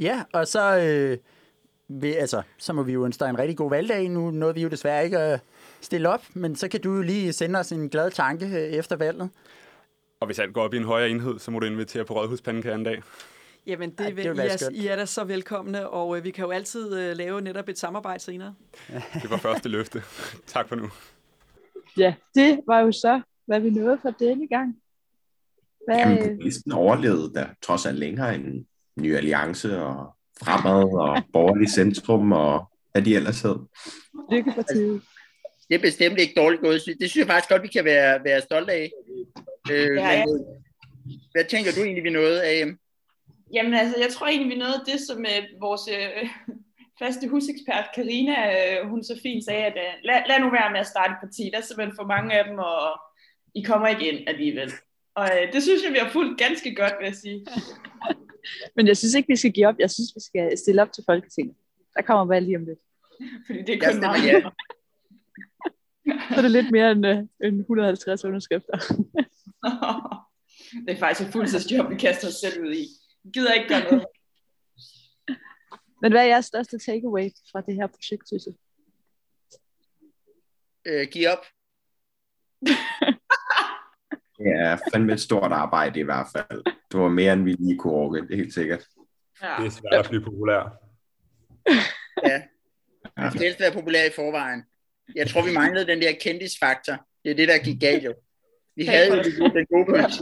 Ja, 0.00 0.24
og 0.32 0.46
så, 0.46 0.78
øh, 0.78 1.18
vil, 1.88 2.12
altså, 2.12 2.42
så 2.58 2.72
må 2.72 2.82
vi 2.82 2.92
jo 2.92 3.04
ønske 3.04 3.20
dig 3.20 3.30
en 3.30 3.38
rigtig 3.38 3.56
god 3.56 3.70
valgdag. 3.70 4.08
Nu 4.08 4.30
nåede 4.30 4.54
vi 4.54 4.62
jo 4.62 4.68
desværre 4.68 5.04
ikke 5.04 5.18
at 5.18 5.40
stille 5.80 6.08
op, 6.08 6.24
men 6.34 6.56
så 6.56 6.68
kan 6.68 6.80
du 6.80 6.94
jo 6.94 7.02
lige 7.02 7.32
sende 7.32 7.58
os 7.58 7.72
en 7.72 7.88
glad 7.88 8.10
tanke 8.10 8.46
øh, 8.46 8.52
efter 8.52 8.96
valget. 8.96 9.30
Og 10.20 10.26
hvis 10.26 10.38
alt 10.38 10.54
går 10.54 10.62
op 10.62 10.74
i 10.74 10.76
en 10.76 10.84
højere 10.84 11.10
enhed, 11.10 11.38
så 11.38 11.50
må 11.50 11.58
du 11.58 11.66
invitere 11.66 12.04
på 12.04 12.14
Rådhuspandekær 12.14 12.74
en 12.74 12.84
dag. 12.84 13.02
Jamen, 13.66 13.90
det, 13.90 14.00
Ej, 14.00 14.10
det 14.10 14.24
I, 14.24 14.38
er, 14.38 14.56
skønt. 14.56 14.76
I 14.76 14.86
er 14.86 14.96
da 14.96 15.06
så 15.06 15.24
velkomne, 15.24 15.88
og 15.88 16.16
øh, 16.16 16.24
vi 16.24 16.30
kan 16.30 16.44
jo 16.44 16.50
altid 16.50 16.98
øh, 16.98 17.16
lave 17.16 17.40
netop 17.40 17.68
et 17.68 17.78
samarbejde 17.78 18.22
senere. 18.22 18.54
Det 19.22 19.30
var 19.30 19.36
første 19.36 19.68
løfte. 19.68 20.02
tak 20.46 20.68
for 20.68 20.76
nu. 20.76 20.90
Ja, 21.96 22.14
det 22.34 22.60
var 22.66 22.80
jo 22.80 22.92
så, 22.92 23.20
hvad 23.46 23.60
vi 23.60 23.70
nåede 23.70 23.98
for 24.02 24.10
denne 24.10 24.48
gang. 24.48 24.76
Hvad, 25.86 25.98
Jamen, 25.98 26.18
populisten 26.18 26.72
overlevede 26.72 27.34
der 27.34 27.46
trods 27.62 27.86
alt 27.86 27.98
længere 27.98 28.34
end 28.34 28.64
Ny 28.96 29.16
Alliance 29.16 29.82
og 29.82 30.16
Fremad 30.42 30.98
og 30.98 31.22
Borgerlig 31.32 31.70
Centrum 31.70 32.32
og 32.32 32.70
hvad 32.92 33.02
de 33.02 33.16
ellers 33.16 33.42
hed. 33.42 33.56
Lykkepartiet. 34.30 35.02
Det 35.70 35.76
er 35.76 35.80
bestemt 35.82 36.18
ikke 36.18 36.34
dårligt 36.36 36.62
gået. 36.62 36.82
Det 37.00 37.10
synes 37.10 37.16
jeg 37.16 37.26
faktisk 37.26 37.50
godt, 37.50 37.62
vi 37.62 37.68
kan 37.68 37.84
være, 37.84 38.24
være 38.24 38.40
stolte 38.40 38.72
af. 38.72 38.90
Øh, 39.72 39.96
Ja, 39.96 40.10
ja. 40.10 40.26
men, 40.26 40.44
hvad 41.32 41.44
tænker 41.44 41.72
du 41.72 41.80
egentlig, 41.82 42.04
vi 42.04 42.10
nåede 42.10 42.44
af? 42.44 42.66
Jamen 43.54 43.74
altså, 43.74 43.96
jeg 44.00 44.08
tror 44.10 44.26
egentlig, 44.26 44.50
vi 44.54 44.58
nåede 44.58 44.82
det, 44.86 45.00
som 45.00 45.18
øh, 45.20 45.60
vores 45.60 45.80
øh, 45.96 46.28
faste 47.02 47.28
husekspert 47.28 47.86
Karina, 47.94 48.36
øh, 48.56 48.88
hun 48.90 49.04
så 49.04 49.18
fint 49.22 49.44
sagde, 49.44 49.64
at 49.64 49.76
øh, 49.76 49.92
lad, 50.04 50.18
lad 50.28 50.40
nu 50.40 50.50
være 50.50 50.70
med 50.72 50.80
at 50.80 50.86
starte 50.86 51.14
parti. 51.22 51.42
Der 51.52 51.58
er 51.58 51.62
simpelthen 51.62 51.96
for 51.96 52.06
mange 52.14 52.38
af 52.38 52.44
dem, 52.48 52.58
og 52.58 53.00
I 53.54 53.62
kommer 53.62 53.88
ikke 53.88 54.08
ind 54.12 54.28
alligevel. 54.28 54.72
Og 55.14 55.24
øh, 55.36 55.52
det 55.52 55.62
synes 55.62 55.82
jeg, 55.84 55.92
vi 55.92 55.98
har 55.98 56.10
fulgt 56.10 56.38
ganske 56.38 56.74
godt, 56.74 56.94
vil 56.98 57.06
jeg 57.06 57.14
sige. 57.14 57.46
Men 58.76 58.86
jeg 58.86 58.96
synes 58.96 59.14
ikke, 59.14 59.28
vi 59.28 59.36
skal 59.36 59.52
give 59.52 59.66
op. 59.66 59.78
Jeg 59.78 59.90
synes, 59.90 60.10
vi 60.16 60.20
skal 60.20 60.58
stille 60.58 60.82
op 60.82 60.92
til 60.92 61.04
Folketinget. 61.06 61.56
Der 61.96 62.02
kommer 62.02 62.24
valg 62.34 62.46
lige 62.46 62.56
om 62.56 62.64
lidt. 62.64 62.78
Fordi 63.46 63.58
det 63.58 63.68
er 63.68 63.72
Jeg 63.72 63.82
kun 63.82 63.92
stemmer 63.92 64.18
meget. 64.18 64.32
ja. 64.32 64.40
Så 66.30 66.36
er 66.36 66.42
det 66.42 66.50
lidt 66.50 66.70
mere 66.70 66.90
end, 66.90 67.06
øh, 67.06 67.18
end 67.44 67.60
150 67.60 68.24
underskrifter. 68.24 68.78
det 70.86 70.94
er 70.94 70.98
faktisk 70.98 71.28
et 71.28 71.32
fuldtidsjob, 71.32 71.90
vi 71.90 71.96
kaster 71.96 72.28
os 72.28 72.34
selv 72.34 72.62
ud 72.62 72.72
i. 72.72 72.86
Vi 73.24 73.30
gider 73.30 73.52
ikke 73.52 73.68
gøre 73.68 73.90
noget. 73.90 74.06
Men 76.02 76.12
hvad 76.12 76.20
er 76.20 76.26
jeres 76.26 76.44
største 76.44 76.78
takeaway 76.78 77.30
fra 77.52 77.60
det 77.60 77.74
her 77.74 77.86
projekt, 77.86 78.28
synes 78.28 78.46
I? 78.46 78.50
Øh, 80.86 81.06
giv 81.12 81.28
op. 81.28 81.44
Det 84.38 84.46
er 84.46 84.76
fandme 84.92 85.12
et 85.12 85.20
stort 85.20 85.52
arbejde 85.52 86.00
i 86.00 86.02
hvert 86.02 86.26
fald. 86.32 86.64
Det 86.92 87.00
var 87.00 87.08
mere, 87.08 87.32
end 87.32 87.44
vi 87.44 87.52
lige 87.52 87.78
kunne 87.78 87.92
orke, 87.92 88.20
det 88.20 88.32
er 88.32 88.36
helt 88.36 88.54
sikkert. 88.54 88.86
Ja. 89.42 89.54
Det 89.58 89.66
er 89.66 89.70
svært 89.70 90.04
at 90.04 90.08
blive 90.08 90.24
populær. 90.24 90.76
Ja. 92.24 92.42
Vi 93.16 93.30
skal 93.30 93.40
helst 93.40 93.60
være 93.60 93.72
populær 93.72 94.04
i 94.04 94.10
forvejen. 94.16 94.64
Jeg 95.14 95.26
tror, 95.28 95.42
vi 95.46 95.52
manglede 95.54 95.86
den 95.86 96.02
der 96.02 96.12
kendisfaktor. 96.20 97.06
Det 97.24 97.30
er 97.30 97.34
det, 97.34 97.48
der 97.48 97.58
gik 97.64 97.80
galt 97.80 98.04
jo. 98.04 98.14
Vi 98.76 98.84
havde 98.84 99.08
jo 99.16 99.16
det- 99.22 99.54
den 99.54 99.66
gode 99.66 99.86
politik. 99.86 100.20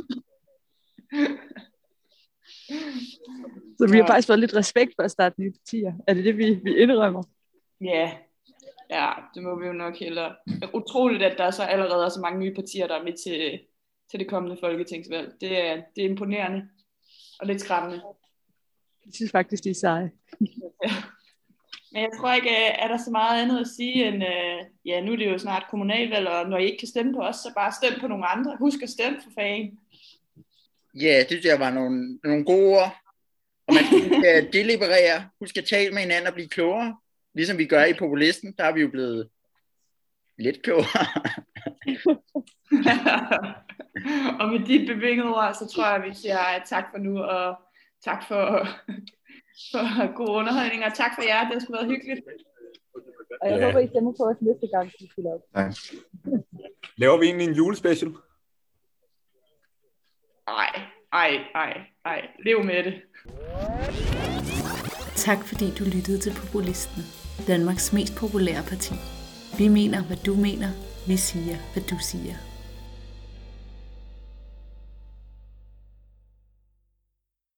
Så 3.78 3.88
vi 3.92 3.98
har 3.98 4.06
faktisk 4.06 4.26
fået 4.28 4.38
lidt 4.38 4.54
respekt 4.56 4.92
for 4.96 5.02
at 5.02 5.10
starte 5.10 5.40
nye 5.40 5.52
partier. 5.52 5.92
Er 6.06 6.14
det 6.14 6.24
det, 6.24 6.36
vi, 6.38 6.54
vi 6.64 6.76
indrømmer? 6.76 7.22
Ja, 7.80 8.12
ja, 8.90 9.10
det 9.34 9.42
må 9.42 9.60
vi 9.60 9.66
jo 9.66 9.72
nok 9.72 9.96
hellere. 9.96 10.36
Utroligt, 10.74 11.22
at 11.22 11.38
der 11.38 11.50
så 11.50 11.62
allerede 11.62 12.04
er 12.04 12.08
så 12.08 12.20
mange 12.20 12.38
nye 12.40 12.54
partier, 12.54 12.86
der 12.86 12.94
er 12.98 13.04
med 13.04 13.12
til, 13.24 13.60
til 14.10 14.20
det 14.20 14.28
kommende 14.28 14.56
folketingsvalg. 14.60 15.32
Det 15.40 15.58
er, 15.66 15.82
det 15.96 16.04
er 16.04 16.08
imponerende 16.08 16.68
og 17.40 17.46
lidt 17.46 17.60
skræmmende. 17.60 18.02
Jeg 19.06 19.14
synes 19.14 19.30
faktisk, 19.32 19.64
de 19.64 19.70
er 19.70 19.74
seje. 19.74 20.10
Men 21.98 22.04
jeg 22.04 22.18
tror 22.20 22.32
ikke, 22.32 22.50
øh, 22.50 22.74
er 22.78 22.88
der 22.88 22.96
så 22.96 23.10
meget 23.10 23.42
andet 23.42 23.60
at 23.60 23.66
sige 23.66 24.08
end, 24.08 24.22
øh, 24.24 24.58
ja, 24.84 25.00
nu 25.00 25.12
er 25.12 25.16
det 25.16 25.32
jo 25.32 25.38
snart 25.38 25.66
kommunalvalg, 25.70 26.28
og 26.28 26.48
når 26.50 26.58
I 26.58 26.64
ikke 26.64 26.78
kan 26.78 26.88
stemme 26.88 27.14
på 27.14 27.20
os, 27.20 27.36
så 27.36 27.52
bare 27.56 27.72
stem 27.72 28.00
på 28.00 28.08
nogle 28.08 28.26
andre. 28.26 28.56
Husk 28.58 28.82
at 28.82 28.90
stemme 28.90 29.18
for 29.24 29.30
fanden. 29.34 29.78
Ja, 30.94 31.18
det 31.18 31.26
synes 31.28 31.44
jeg 31.44 31.60
var 31.60 31.70
nogle, 31.70 32.18
nogle 32.24 32.44
gode 32.44 32.76
ord. 32.76 32.96
Og 33.66 33.74
man 33.74 33.84
skal 33.84 34.48
deliberere, 34.56 35.28
husk 35.40 35.56
at 35.56 35.64
tale 35.64 35.94
med 35.94 36.02
hinanden 36.02 36.26
og 36.26 36.34
blive 36.34 36.48
klogere. 36.48 36.96
Ligesom 37.34 37.58
vi 37.58 37.66
gør 37.66 37.84
i 37.84 37.94
populisten, 37.98 38.54
der 38.58 38.64
er 38.64 38.72
vi 38.72 38.80
jo 38.80 38.88
blevet 38.88 39.28
lidt 40.38 40.62
klogere. 40.62 41.06
og 44.40 44.48
med 44.48 44.66
de 44.66 44.86
bevingede 44.86 45.28
ord, 45.28 45.54
så 45.54 45.66
tror 45.74 45.86
jeg, 45.86 46.02
vi 46.08 46.14
siger 46.14 46.38
tak 46.66 46.84
for 46.90 46.98
nu, 46.98 47.18
og 47.22 47.56
tak 48.04 48.28
for, 48.28 48.68
for 49.72 50.14
god 50.18 50.28
underholdning, 50.40 50.84
og 50.84 50.94
tak 50.94 51.12
for 51.14 51.22
jer. 51.22 51.40
Det 51.44 51.52
har 51.52 51.60
sgu 51.60 51.72
været 51.72 51.86
hyggeligt. 51.86 52.20
Og 53.42 53.50
jeg 53.50 53.58
Ja. 53.58 53.64
håber, 53.66 53.78
I 53.78 53.88
stemmer 53.92 54.12
på 54.18 54.24
os 54.30 54.36
næste 54.40 54.66
gang, 54.74 54.86
vi 55.00 55.06
stiller 55.12 55.30
op. 55.34 55.40
Tak. 55.54 55.72
Laver 56.96 57.18
vi 57.18 57.24
egentlig 57.26 57.48
en 57.48 57.54
julespecial? 57.54 58.10
Ej, 60.48 60.70
ej, 61.12 61.30
ej, 61.54 61.72
ej. 62.04 62.20
Lev 62.44 62.64
med 62.64 62.82
det. 62.84 62.94
Tak 65.16 65.38
fordi 65.44 65.66
du 65.78 65.84
lyttede 65.84 66.18
til 66.18 66.32
Populisten, 66.40 67.02
Danmarks 67.46 67.92
mest 67.92 68.12
populære 68.16 68.62
parti. 68.68 68.94
Vi 69.58 69.68
mener, 69.68 70.02
hvad 70.08 70.16
du 70.26 70.34
mener. 70.34 70.70
Vi 71.06 71.16
siger, 71.16 71.56
hvad 71.72 71.82
du 71.92 71.96
siger. 72.10 72.34